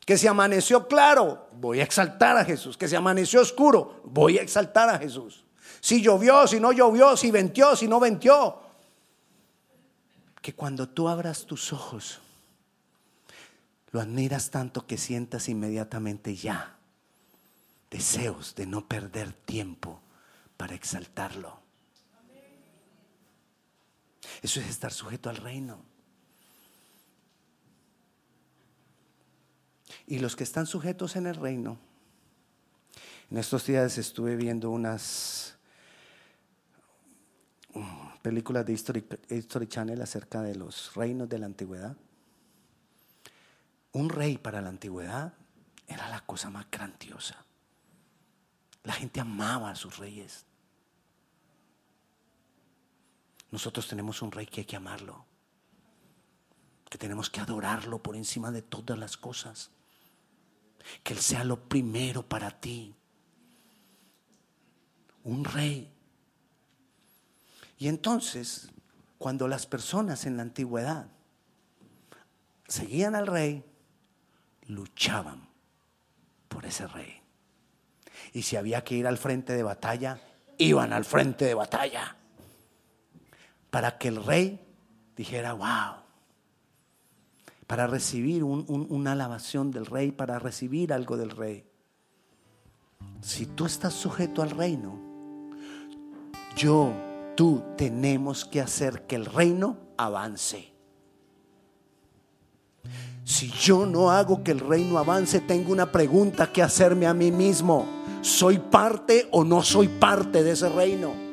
Que 0.06 0.18
si 0.18 0.28
amaneció 0.28 0.88
claro, 0.88 1.50
voy 1.54 1.80
a 1.80 1.84
exaltar 1.84 2.38
a 2.38 2.46
Jesús. 2.46 2.78
Que 2.78 2.88
si 2.88 2.96
amaneció 2.96 3.42
oscuro, 3.42 4.02
voy 4.04 4.38
a 4.38 4.42
exaltar 4.42 4.90
a 4.90 5.00
Jesús. 5.00 5.46
Si 5.80 6.02
llovió, 6.02 6.48
si 6.48 6.60
no 6.60 6.72
llovió, 6.72 7.16
si 7.16 7.32
ventió, 7.32 7.76
si 7.76 7.88
no 7.88 8.00
ventió, 8.00 8.60
que 10.42 10.54
cuando 10.54 10.90
tú 10.90 11.08
abras 11.08 11.46
tus 11.46 11.72
ojos, 11.72 12.20
lo 13.92 14.02
admiras 14.02 14.50
tanto 14.50 14.86
que 14.86 14.98
sientas 14.98 15.48
inmediatamente 15.48 16.36
ya 16.36 16.78
deseos 17.90 18.56
de 18.56 18.66
no 18.66 18.88
perder 18.88 19.32
tiempo 19.32 20.02
para 20.58 20.74
exaltarlo. 20.74 21.60
Eso 24.42 24.60
es 24.60 24.68
estar 24.68 24.92
sujeto 24.92 25.30
al 25.30 25.38
reino. 25.38 25.93
Y 30.08 30.20
los 30.20 30.36
que 30.36 30.44
están 30.44 30.66
sujetos 30.66 31.16
en 31.16 31.28
el 31.28 31.36
reino, 31.36 31.78
en 33.32 33.38
estos 33.38 33.66
días 33.66 33.98
estuve 33.98 34.36
viendo 34.36 34.70
unas 34.70 35.58
películas 38.22 38.66
de 38.66 38.74
History, 38.74 39.68
Channel 39.68 40.02
acerca 40.02 40.42
de 40.42 40.56
los 40.56 40.94
reinos 40.96 41.28
de 41.28 41.40
la 41.40 41.46
antigüedad. 41.46 41.96
Un 43.92 44.10
rey 44.10 44.38
para 44.38 44.62
la 44.62 44.70
antigüedad 44.70 45.34
era 45.88 46.10
la 46.10 46.26
cosa 46.26 46.50
más 46.50 46.68
grandiosa. 46.72 47.44
La 48.84 48.94
gente 48.94 49.20
amaba 49.20 49.72
a 49.72 49.76
sus 49.76 49.98
reyes. 49.98 50.46
Nosotros 53.52 53.88
tenemos 53.88 54.22
un 54.22 54.32
rey 54.32 54.46
que 54.46 54.62
hay 54.62 54.66
que 54.66 54.76
amarlo, 54.76 55.26
que 56.90 56.98
tenemos 56.98 57.30
que 57.30 57.40
adorarlo 57.40 58.02
por 58.02 58.16
encima 58.16 58.52
de 58.52 58.62
todas 58.62 58.98
las 58.98 59.18
cosas, 59.18 59.70
que 61.04 61.14
Él 61.14 61.20
sea 61.20 61.44
lo 61.44 61.68
primero 61.68 62.28
para 62.28 62.52
ti. 62.52 62.96
Un 65.24 65.46
rey 65.46 65.94
y 67.84 67.90
entonces, 67.90 68.70
cuando 69.18 69.50
las 69.50 69.66
personas 69.66 70.26
en 70.26 70.38
la 70.38 70.44
antigüedad 70.44 71.08
seguían 72.66 73.14
al 73.14 73.28
rey, 73.28 73.66
luchaban 74.68 75.50
por 76.48 76.66
ese 76.66 76.88
rey. 76.88 77.22
Y 78.32 78.44
si 78.44 78.56
había 78.56 78.86
que 78.86 78.96
ir 78.96 79.06
al 79.06 79.18
frente 79.18 79.52
de 79.52 79.64
batalla, 79.64 80.22
iban 80.58 80.94
al 80.94 81.04
frente 81.04 81.44
de 81.44 81.56
batalla. 81.56 82.16
Para 83.70 83.98
que 83.98 84.08
el 84.08 84.24
rey 84.24 84.66
dijera, 85.18 85.52
wow. 85.52 86.03
Para 87.68 87.88
recibir 87.88 88.44
una 88.44 89.14
alabación 89.14 89.72
del 89.72 89.86
rey, 89.86 90.12
para 90.12 90.40
recibir 90.40 90.94
algo 90.94 91.18
del 91.18 91.32
rey. 91.32 91.66
Si 93.22 93.46
tú 93.46 93.66
estás 93.66 93.94
sujeto 93.94 94.42
al 94.42 94.52
reino, 94.52 95.00
yo 96.56 96.92
tú 97.36 97.64
tenemos 97.78 98.46
que 98.46 98.62
hacer 98.62 99.08
que 99.08 99.16
el 99.16 99.26
reino 99.26 99.78
avance. 99.98 100.74
Si 103.24 103.50
yo 103.50 103.86
no 103.86 104.12
hago 104.12 104.44
que 104.44 104.52
el 104.52 104.60
reino 104.60 104.98
avance, 104.98 105.40
tengo 105.40 105.72
una 105.72 105.92
pregunta 105.92 106.52
que 106.52 106.62
hacerme 106.62 107.08
a 107.08 107.14
mí 107.14 107.32
mismo. 107.32 107.86
¿Soy 108.22 108.60
parte 108.60 109.28
o 109.32 109.44
no 109.44 109.64
soy 109.64 109.88
parte 109.88 110.44
de 110.44 110.52
ese 110.52 110.70
reino? 110.70 111.33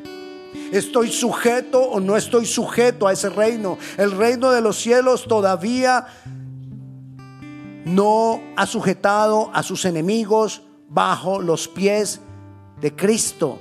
¿Estoy 0.73 1.11
sujeto 1.11 1.81
o 1.81 1.99
no 2.01 2.17
estoy 2.17 2.47
sujeto 2.47 3.07
a 3.09 3.13
ese 3.13 3.29
reino? 3.29 3.79
El 3.97 4.13
reino 4.13 4.51
de 4.51 4.61
los 4.61 4.77
cielos 4.77 5.27
todavía 5.27 6.07
no 7.85 8.41
ha 8.57 8.67
sujetado 8.67 9.51
a 9.53 9.63
sus 9.63 9.85
enemigos 9.85 10.63
bajo 10.89 11.41
los 11.41 11.67
pies 11.67 12.21
de 12.81 12.95
Cristo. 12.95 13.59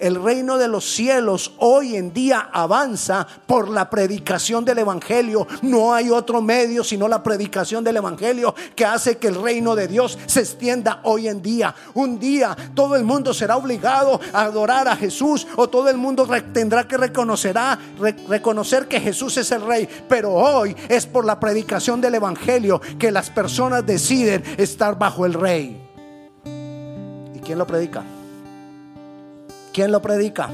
El 0.00 0.22
reino 0.22 0.58
de 0.58 0.68
los 0.68 0.84
cielos 0.84 1.52
hoy 1.58 1.96
en 1.96 2.12
día 2.12 2.50
avanza 2.52 3.26
por 3.46 3.68
la 3.68 3.90
predicación 3.90 4.64
del 4.64 4.78
Evangelio. 4.78 5.46
No 5.62 5.92
hay 5.92 6.10
otro 6.10 6.40
medio 6.40 6.84
sino 6.84 7.08
la 7.08 7.22
predicación 7.22 7.82
del 7.82 7.96
Evangelio 7.96 8.54
que 8.76 8.84
hace 8.84 9.18
que 9.18 9.28
el 9.28 9.34
reino 9.34 9.74
de 9.74 9.88
Dios 9.88 10.16
se 10.26 10.40
extienda 10.40 11.00
hoy 11.02 11.26
en 11.26 11.42
día. 11.42 11.74
Un 11.94 12.18
día 12.18 12.56
todo 12.74 12.94
el 12.94 13.04
mundo 13.04 13.34
será 13.34 13.56
obligado 13.56 14.20
a 14.32 14.42
adorar 14.42 14.86
a 14.86 14.96
Jesús 14.96 15.46
o 15.56 15.68
todo 15.68 15.88
el 15.88 15.96
mundo 15.96 16.28
tendrá 16.52 16.86
que 16.86 16.96
reconocerá, 16.96 17.78
reconocer 18.28 18.86
que 18.86 19.00
Jesús 19.00 19.36
es 19.36 19.50
el 19.50 19.62
rey. 19.62 19.88
Pero 20.08 20.32
hoy 20.32 20.76
es 20.88 21.06
por 21.06 21.24
la 21.24 21.40
predicación 21.40 22.00
del 22.00 22.14
Evangelio 22.14 22.80
que 22.98 23.10
las 23.10 23.30
personas 23.30 23.84
deciden 23.84 24.44
estar 24.56 24.96
bajo 24.96 25.26
el 25.26 25.34
rey. 25.34 25.82
¿Y 27.34 27.40
quién 27.40 27.58
lo 27.58 27.66
predica? 27.66 28.04
¿Quién 29.78 29.92
lo 29.92 30.02
predica? 30.02 30.50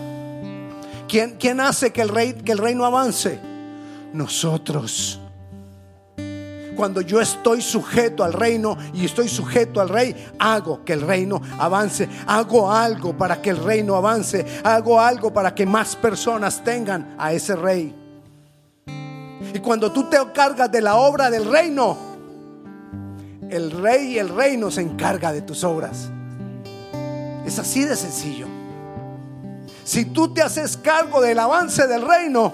¿Quién, 1.09 1.37
quién 1.41 1.59
hace 1.59 1.95
que 1.95 2.03
el, 2.03 2.11
rey, 2.11 2.35
que 2.35 2.53
el 2.53 2.59
reino 2.59 2.85
avance? 2.85 3.41
Nosotros. 4.13 5.19
Cuando 6.77 7.01
yo 7.01 7.23
estoy 7.23 7.63
sujeto 7.63 8.23
al 8.23 8.35
reino 8.35 8.77
y 8.93 9.07
estoy 9.07 9.31
sujeto 9.31 9.81
al 9.81 9.89
rey, 9.89 10.15
hago 10.39 10.85
que 10.85 10.93
el 10.93 11.01
reino 11.01 11.41
avance. 11.59 12.07
Hago 12.27 12.71
algo 12.71 13.17
para 13.17 13.41
que 13.41 13.49
el 13.49 13.65
reino 13.65 13.97
avance. 13.97 14.45
Hago 14.63 15.01
algo 15.01 15.33
para 15.33 15.55
que 15.55 15.65
más 15.65 15.97
personas 15.97 16.63
tengan 16.63 17.17
a 17.19 17.33
ese 17.33 17.57
rey. 17.57 17.95
Y 19.55 19.59
cuando 19.61 19.91
tú 19.91 20.05
te 20.11 20.19
cargas 20.35 20.71
de 20.71 20.83
la 20.83 20.97
obra 20.97 21.31
del 21.31 21.51
reino, 21.51 21.97
el 23.49 23.71
rey 23.71 24.17
y 24.17 24.19
el 24.19 24.29
reino 24.29 24.71
se 24.71 24.83
encarga 24.83 25.33
de 25.33 25.41
tus 25.41 25.65
obras. 25.65 26.11
Es 27.47 27.59
así 27.59 27.85
de 27.85 27.97
sencillo. 27.97 28.54
Si 29.85 30.07
tú 30.07 30.33
te 30.33 30.43
haces 30.43 30.79
cargo 30.79 31.21
del 31.21 31.39
avance 31.39 31.87
del 31.87 32.07
reino, 32.07 32.53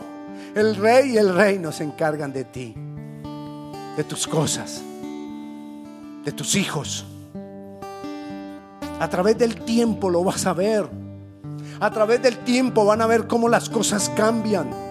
el 0.55 0.75
rey 0.75 1.13
y 1.13 1.17
el 1.17 1.35
reino 1.35 1.71
se 1.71 1.85
encargan 1.85 2.33
de 2.33 2.45
ti, 2.45 2.75
de 3.97 4.05
tus 4.05 4.27
cosas, 4.27 4.83
de 6.25 6.33
tus 6.33 6.57
hijos. 6.57 7.07
A 8.99 9.09
través 9.09 9.39
del 9.39 9.63
tiempo 9.63 10.11
lo 10.11 10.25
vas 10.25 10.45
a 10.47 10.53
ver. 10.53 10.89
A 11.79 11.91
través 11.91 12.21
del 12.21 12.39
tiempo 12.39 12.85
van 12.85 13.01
a 13.01 13.07
ver 13.07 13.27
cómo 13.27 13.49
las 13.49 13.71
cosas 13.71 14.11
cambian. 14.17 14.90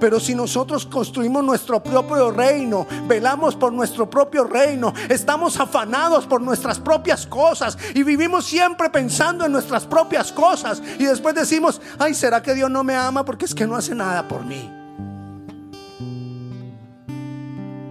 Pero 0.00 0.20
si 0.20 0.34
nosotros 0.34 0.86
construimos 0.86 1.42
nuestro 1.44 1.82
propio 1.82 2.30
reino, 2.30 2.86
velamos 3.06 3.56
por 3.56 3.72
nuestro 3.72 4.08
propio 4.08 4.44
reino, 4.44 4.92
estamos 5.08 5.58
afanados 5.58 6.26
por 6.26 6.40
nuestras 6.40 6.78
propias 6.78 7.26
cosas 7.26 7.76
y 7.94 8.02
vivimos 8.02 8.46
siempre 8.46 8.90
pensando 8.90 9.44
en 9.44 9.52
nuestras 9.52 9.86
propias 9.86 10.32
cosas 10.32 10.82
y 10.98 11.04
después 11.04 11.34
decimos, 11.34 11.80
ay, 11.98 12.14
¿será 12.14 12.42
que 12.42 12.54
Dios 12.54 12.70
no 12.70 12.84
me 12.84 12.94
ama 12.94 13.24
porque 13.24 13.44
es 13.44 13.54
que 13.54 13.66
no 13.66 13.76
hace 13.76 13.94
nada 13.94 14.26
por 14.28 14.44
mí? 14.44 14.70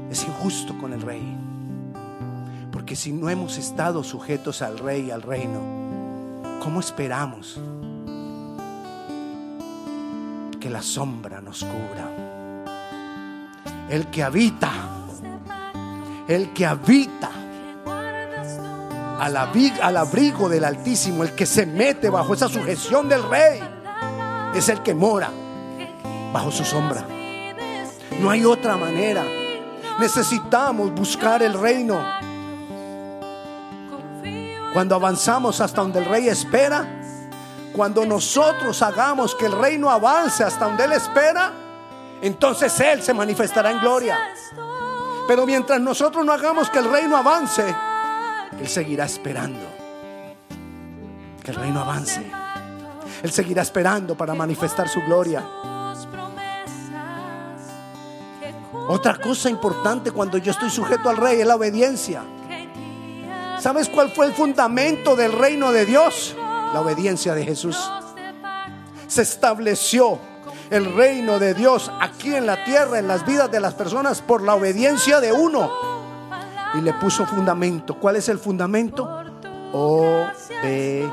Es 0.09 0.23
injusto 0.23 0.77
con 0.77 0.93
el 0.93 1.01
rey. 1.01 1.37
Porque 2.71 2.95
si 2.95 3.11
no 3.11 3.29
hemos 3.29 3.57
estado 3.57 4.03
sujetos 4.03 4.61
al 4.61 4.79
rey 4.79 5.07
y 5.07 5.11
al 5.11 5.21
reino, 5.21 5.59
¿cómo 6.63 6.79
esperamos? 6.79 7.59
Que 10.59 10.69
la 10.69 10.81
sombra 10.81 11.41
nos 11.41 11.63
cubra. 11.63 12.09
El 13.89 14.07
que 14.07 14.23
habita, 14.23 14.71
el 16.27 16.53
que 16.53 16.65
habita 16.65 17.31
al, 19.19 19.97
abrigo 19.97 20.49
del 20.49 20.65
Altísimo, 20.65 21.23
el 21.23 21.31
que 21.33 21.45
se 21.45 21.65
mete 21.65 22.09
bajo 22.09 22.33
esa 22.33 22.49
sujeción 22.49 23.09
del 23.09 23.23
Rey, 23.23 23.61
es 24.53 24.69
el 24.69 24.81
que 24.83 24.93
mora 24.93 25.29
bajo 26.33 26.51
su 26.51 26.63
sombra. 26.63 27.05
No 28.19 28.29
hay 28.29 28.45
otra 28.45 28.77
manera. 28.77 29.23
Necesitamos 29.99 30.93
buscar 30.93 31.41
el 31.41 31.53
reino. 31.53 31.99
Cuando 34.73 34.95
avanzamos 34.95 35.59
hasta 35.61 35.81
donde 35.81 35.99
el 35.99 36.05
rey 36.05 36.27
espera, 36.27 36.96
cuando 37.77 38.07
nosotros 38.07 38.81
hagamos 38.81 39.35
que 39.35 39.45
el 39.45 39.51
reino 39.51 39.91
avance 39.91 40.43
hasta 40.43 40.65
donde 40.65 40.85
Él 40.85 40.93
espera, 40.93 41.51
entonces 42.23 42.77
Él 42.79 43.03
se 43.03 43.13
manifestará 43.13 43.69
en 43.69 43.79
gloria. 43.79 44.17
Pero 45.27 45.45
mientras 45.45 45.79
nosotros 45.79 46.25
no 46.25 46.33
hagamos 46.33 46.71
que 46.71 46.79
el 46.79 46.89
reino 46.89 47.15
avance, 47.15 47.63
Él 48.59 48.67
seguirá 48.67 49.05
esperando. 49.05 49.63
Que 51.43 51.51
el 51.51 51.57
reino 51.57 51.81
avance. 51.81 52.25
Él 53.21 53.31
seguirá 53.31 53.61
esperando 53.61 54.17
para 54.17 54.33
manifestar 54.33 54.89
su 54.89 54.99
gloria. 55.03 55.43
Otra 58.87 59.19
cosa 59.19 59.51
importante 59.51 60.09
cuando 60.09 60.39
yo 60.39 60.49
estoy 60.51 60.71
sujeto 60.71 61.11
al 61.11 61.17
rey 61.17 61.41
es 61.41 61.45
la 61.45 61.55
obediencia. 61.55 62.23
¿Sabes 63.59 63.87
cuál 63.87 64.09
fue 64.09 64.25
el 64.25 64.33
fundamento 64.33 65.15
del 65.15 65.31
reino 65.31 65.71
de 65.71 65.85
Dios? 65.85 66.35
La 66.73 66.81
obediencia 66.81 67.33
de 67.33 67.45
Jesús. 67.45 67.77
Se 69.07 69.21
estableció 69.21 70.19
el 70.69 70.93
reino 70.93 71.39
de 71.39 71.53
Dios 71.53 71.91
aquí 71.99 72.35
en 72.35 72.45
la 72.45 72.63
tierra, 72.63 72.99
en 72.99 73.07
las 73.07 73.25
vidas 73.25 73.49
de 73.51 73.59
las 73.59 73.73
personas, 73.73 74.21
por 74.21 74.41
la 74.41 74.55
obediencia 74.55 75.19
de 75.19 75.31
uno. 75.31 75.71
Y 76.73 76.81
le 76.81 76.93
puso 76.93 77.25
fundamento. 77.25 77.97
¿Cuál 77.97 78.17
es 78.17 78.29
el 78.29 78.37
fundamento? 78.39 79.09
Obediencia. 79.71 81.07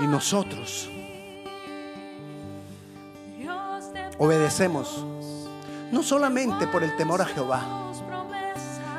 Y 0.00 0.06
nosotros 0.06 0.90
obedecemos 4.18 5.04
no 5.92 6.02
solamente 6.02 6.66
por 6.66 6.82
el 6.82 6.96
temor 6.96 7.22
a 7.22 7.26
Jehová, 7.26 7.62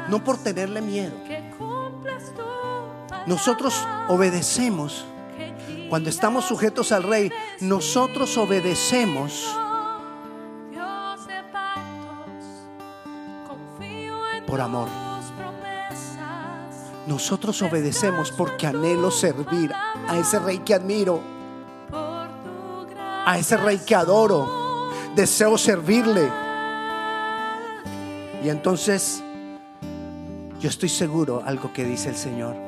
no 0.07 0.23
por 0.23 0.37
tenerle 0.37 0.81
miedo, 0.81 1.13
nosotros 3.27 3.75
obedecemos. 4.07 5.05
Cuando 5.89 6.09
estamos 6.09 6.45
sujetos 6.45 6.91
al 6.91 7.03
rey, 7.03 7.31
nosotros 7.59 8.37
obedecemos 8.37 9.55
por 14.47 14.61
amor. 14.61 14.87
Nosotros 17.07 17.61
obedecemos 17.61 18.31
porque 18.31 18.65
anhelo 18.65 19.11
servir 19.11 19.71
a 19.73 20.17
ese 20.17 20.39
rey 20.39 20.59
que 20.59 20.73
admiro, 20.73 21.21
a 23.25 23.37
ese 23.37 23.57
rey 23.57 23.79
que 23.85 23.95
adoro. 23.95 24.89
Deseo 25.15 25.57
servirle. 25.57 26.29
Y 28.43 28.49
entonces 28.49 29.23
yo 30.59 30.69
estoy 30.69 30.89
seguro 30.89 31.43
algo 31.45 31.71
que 31.71 31.85
dice 31.85 32.09
el 32.09 32.15
Señor. 32.15 32.64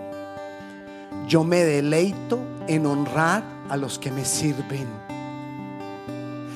Yo 1.28 1.44
me 1.44 1.66
deleito 1.66 2.40
en 2.68 2.86
honrar 2.86 3.44
a 3.70 3.76
los 3.76 4.00
que 4.00 4.12
me 4.12 4.24
sirven. 4.24 4.88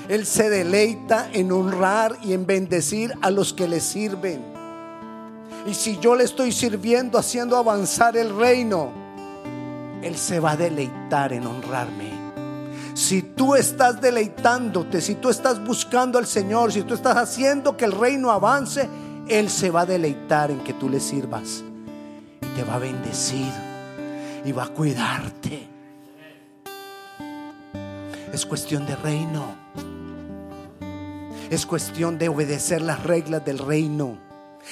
Él 0.07 0.25
se 0.25 0.49
deleita 0.49 1.29
en 1.33 1.51
honrar 1.51 2.17
y 2.23 2.33
en 2.33 2.45
bendecir 2.45 3.13
a 3.21 3.31
los 3.31 3.53
que 3.53 3.67
le 3.67 3.79
sirven. 3.81 4.41
Y 5.67 5.73
si 5.73 5.97
yo 5.99 6.15
le 6.15 6.23
estoy 6.23 6.51
sirviendo, 6.51 7.17
haciendo 7.17 7.57
avanzar 7.57 8.15
el 8.15 8.35
reino, 8.35 8.91
Él 10.01 10.15
se 10.15 10.39
va 10.39 10.51
a 10.51 10.57
deleitar 10.57 11.33
en 11.33 11.45
honrarme. 11.47 12.11
Si 12.93 13.21
tú 13.21 13.55
estás 13.55 14.01
deleitándote, 14.01 15.01
si 15.01 15.15
tú 15.15 15.29
estás 15.29 15.63
buscando 15.63 16.17
al 16.17 16.27
Señor, 16.27 16.71
si 16.71 16.83
tú 16.83 16.93
estás 16.93 17.17
haciendo 17.17 17.77
que 17.77 17.85
el 17.85 17.91
reino 17.91 18.31
avance, 18.31 18.89
Él 19.27 19.49
se 19.49 19.69
va 19.69 19.81
a 19.81 19.85
deleitar 19.85 20.49
en 20.49 20.59
que 20.61 20.73
tú 20.73 20.89
le 20.89 20.99
sirvas 20.99 21.63
y 22.41 22.47
te 22.55 22.63
va 22.63 22.75
a 22.75 22.79
bendecir 22.79 23.70
y 24.45 24.51
va 24.51 24.63
a 24.63 24.67
cuidarte. 24.69 25.67
Es 28.33 28.45
cuestión 28.45 28.85
de 28.85 28.95
reino. 28.95 29.55
Es 31.49 31.65
cuestión 31.65 32.17
de 32.17 32.29
obedecer 32.29 32.81
las 32.81 33.03
reglas 33.03 33.43
del 33.43 33.59
reino. 33.59 34.17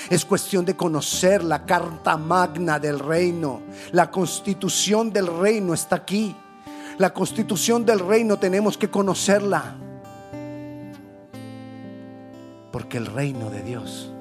Es 0.10 0.24
cuestión 0.24 0.66
de 0.66 0.76
conocer 0.76 1.44
la 1.44 1.66
carta 1.66 2.16
magna 2.16 2.80
del 2.80 3.00
reino. 3.00 3.62
La 3.92 4.10
constitución 4.10 5.12
del 5.12 5.28
reino 5.28 5.74
está 5.74 5.98
aquí. 5.98 6.36
La 6.98 7.14
constitución 7.14 7.86
del 7.86 8.00
reino 8.00 8.38
tenemos 8.38 8.78
que 8.78 8.90
conocerla. 8.90 9.76
Porque 12.72 12.98
el 12.98 13.08
reino 13.08 13.50
de 13.50 13.62
Dios 13.64 14.14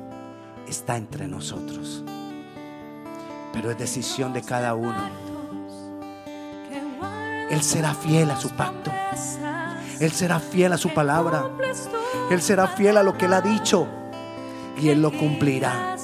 está 0.67 0.97
entre 0.97 1.29
nosotros. 1.29 2.03
Pero 3.53 3.71
es 3.71 3.79
decisión 3.79 4.33
de 4.33 4.43
cada 4.43 4.75
uno 4.75 5.28
él 7.51 7.63
será 7.63 7.95
fiel 7.95 8.31
a 8.31 8.39
su 8.39 8.51
pacto. 8.51 8.93
Él 10.01 10.13
será 10.13 10.39
fiel 10.39 10.73
a 10.73 10.79
su 10.79 10.93
palabra. 10.93 11.51
Él 12.31 12.43
será 12.43 12.69
fiel 12.69 12.99
a 12.99 13.03
lo 13.03 13.17
que 13.17 13.25
Él 13.25 13.33
ha 13.33 13.41
dicho. 13.41 13.87
Y 14.79 14.91
Él 14.91 15.01
lo 15.01 15.11
cumplirá. 15.11 15.97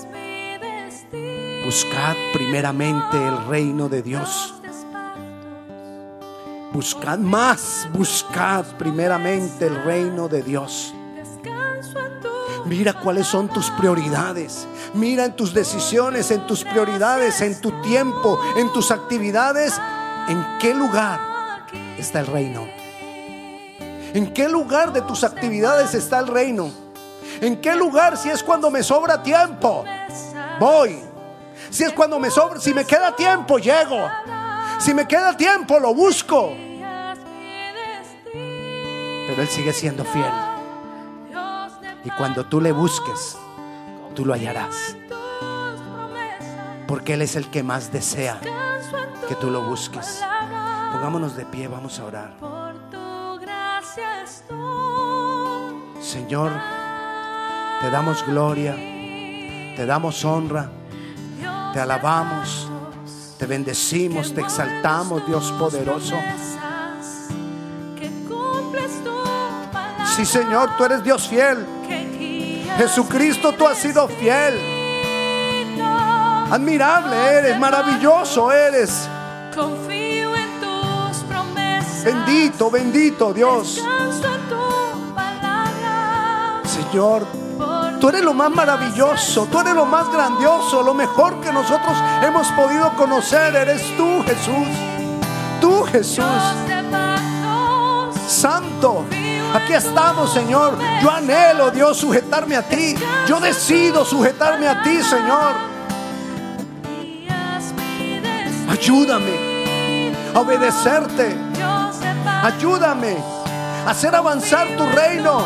Buscad 1.64 2.16
primeramente 2.32 3.16
el 3.16 3.47
reino 3.47 3.88
de 3.88 4.03
Dios. 4.03 4.55
Buscad 6.72 7.18
más, 7.18 7.88
buscad 7.92 8.64
primeramente 8.78 9.66
el 9.66 9.84
reino 9.84 10.28
de 10.28 10.42
Dios. 10.42 10.92
Mira 12.64 12.95
cuáles 12.95 13.26
son 13.26 13.49
tus 13.49 13.70
prioridades. 13.70 14.66
Mira 14.95 15.26
en 15.26 15.36
tus 15.36 15.53
decisiones, 15.53 16.30
en 16.30 16.47
tus 16.47 16.64
prioridades, 16.64 17.40
en 17.42 17.61
tu 17.61 17.70
tiempo, 17.82 18.40
en 18.57 18.72
tus 18.72 18.90
actividades. 18.90 19.80
¿En 20.28 20.45
qué 20.59 20.74
lugar 20.74 21.34
está 22.05 22.20
el 22.20 22.26
reino? 22.26 22.68
¿En 24.14 24.32
qué 24.32 24.48
lugar 24.48 24.92
de 24.92 25.02
tus 25.02 25.24
actividades 25.24 25.94
está 25.94 26.20
el 26.20 26.28
reino? 26.28 26.70
¿En 27.40 27.61
qué 27.61 27.74
lugar 27.74 28.16
si 28.16 28.30
es 28.30 28.42
cuando 28.42 28.70
me 28.70 28.82
sobra 28.82 29.22
tiempo? 29.22 29.84
Voy. 30.61 31.00
Si 31.70 31.82
es 31.82 31.92
cuando 31.92 32.20
me 32.20 32.30
sobra, 32.30 32.61
si 32.61 32.72
me 32.72 32.84
queda 32.84 33.16
tiempo, 33.16 33.59
llego. 33.59 34.09
Si 34.78 34.94
me 34.94 35.09
queda 35.09 35.36
tiempo, 35.36 35.80
lo 35.80 35.94
busco. 35.94 36.52
Pero 38.32 39.42
Él 39.42 39.48
sigue 39.48 39.72
siendo 39.72 40.05
fiel. 40.05 40.30
Y 42.05 42.11
cuando 42.11 42.44
tú 42.44 42.61
le 42.61 42.70
busques, 42.70 43.36
tú 44.14 44.24
lo 44.24 44.34
hallarás. 44.34 44.96
Porque 46.86 47.14
Él 47.14 47.22
es 47.22 47.34
el 47.34 47.50
que 47.50 47.62
más 47.62 47.90
desea 47.90 48.38
que 49.26 49.34
tú 49.36 49.50
lo 49.50 49.62
busques. 49.62 50.20
Pongámonos 51.05 51.36
de 51.36 51.44
pie, 51.44 51.68
vamos 51.68 51.98
a 51.98 52.05
orar. 52.07 52.32
Señor, 56.00 56.50
te 57.82 57.90
damos 57.90 58.24
gloria, 58.24 58.72
te 58.72 59.84
damos 59.84 60.24
honra, 60.24 60.70
te 61.74 61.80
alabamos, 61.80 62.70
te 63.38 63.44
bendecimos, 63.44 64.32
te 64.32 64.40
exaltamos, 64.40 65.26
Dios 65.26 65.52
poderoso. 65.59 66.14
Sí, 70.16 70.24
Señor, 70.24 70.70
tú 70.78 70.86
eres 70.86 71.05
Dios 71.05 71.28
fiel. 71.28 71.66
Jesucristo, 72.78 73.52
tú 73.52 73.66
has 73.66 73.76
sido 73.76 74.09
fiel. 74.09 74.59
Admirable 76.50 77.14
eres, 77.14 77.59
maravilloso 77.59 78.50
eres. 78.50 79.07
Bendito, 82.05 82.70
bendito 82.70 83.32
Dios. 83.32 83.82
Señor, 86.64 87.26
tú 87.98 88.09
eres 88.11 88.22
lo 88.22 88.34
más 88.34 88.50
maravilloso, 88.50 89.46
tú 89.50 89.61
eres 89.61 89.74
lo 89.74 89.86
más 89.86 90.12
grandioso, 90.12 90.82
lo 90.82 90.92
mejor 90.92 91.40
que 91.40 91.50
nosotros 91.50 91.96
hemos 92.22 92.46
podido 92.48 92.92
conocer. 92.96 93.57
Eres 93.57 93.82
tú, 93.96 94.22
Jesús. 94.26 94.68
Tú, 95.61 95.84
Jesús. 95.84 96.24
Santo. 98.28 99.05
Aquí 99.55 99.72
estamos, 99.72 100.32
Señor. 100.32 100.76
Yo 101.00 101.11
anhelo, 101.11 101.70
Dios, 101.70 101.96
sujetarme 101.96 102.57
a 102.57 102.62
ti. 102.62 102.94
Yo 103.26 103.40
decido 103.40 104.05
sujetarme 104.05 104.68
a 104.68 104.82
ti, 104.82 105.02
Señor. 105.02 105.55
Ayúdame 108.68 110.05
a 110.34 110.40
obedecerte. 110.40 111.53
Ayúdame 112.45 113.16
a 113.86 113.90
hacer 113.90 114.14
avanzar 114.14 114.68
tu 114.76 114.84
reino. 114.84 115.42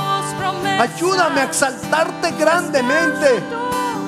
Ayúdame 0.80 1.42
a 1.42 1.44
exaltarte 1.44 2.32
grandemente. 2.32 3.40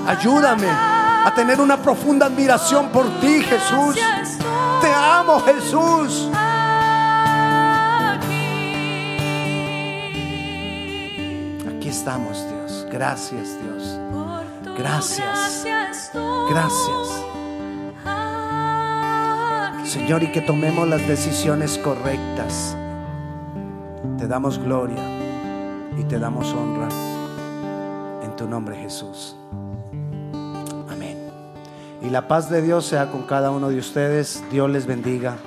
Ayúdame 0.09 0.67
a 0.69 1.33
tener 1.35 1.61
una 1.61 1.77
profunda 1.77 2.27
admiración 2.27 2.89
por 2.89 3.07
ti, 3.21 3.43
Jesús. 3.43 3.95
Te 4.81 4.93
amo, 4.93 5.41
Jesús. 5.41 6.29
aquí. 11.77 11.89
Estamos, 11.89 12.45
Dios. 12.49 12.87
Gracias, 12.91 13.57
Dios. 13.63 13.99
Gracias. 14.77 15.65
Gracias. 16.49 17.40
Señor, 19.91 20.23
y 20.23 20.31
que 20.31 20.41
tomemos 20.41 20.87
las 20.87 21.09
decisiones 21.09 21.77
correctas. 21.77 22.77
Te 24.19 24.29
damos 24.29 24.57
gloria 24.61 25.03
y 25.99 26.05
te 26.05 26.21
damos 26.21 26.53
honra. 26.53 26.87
En 28.23 28.37
tu 28.37 28.47
nombre, 28.47 28.77
Jesús. 28.77 29.35
Amén. 30.89 31.19
Y 32.03 32.09
la 32.09 32.29
paz 32.29 32.49
de 32.49 32.63
Dios 32.63 32.87
sea 32.87 33.11
con 33.11 33.23
cada 33.25 33.51
uno 33.51 33.69
de 33.69 33.81
ustedes. 33.81 34.45
Dios 34.53 34.71
les 34.71 34.87
bendiga. 34.87 35.39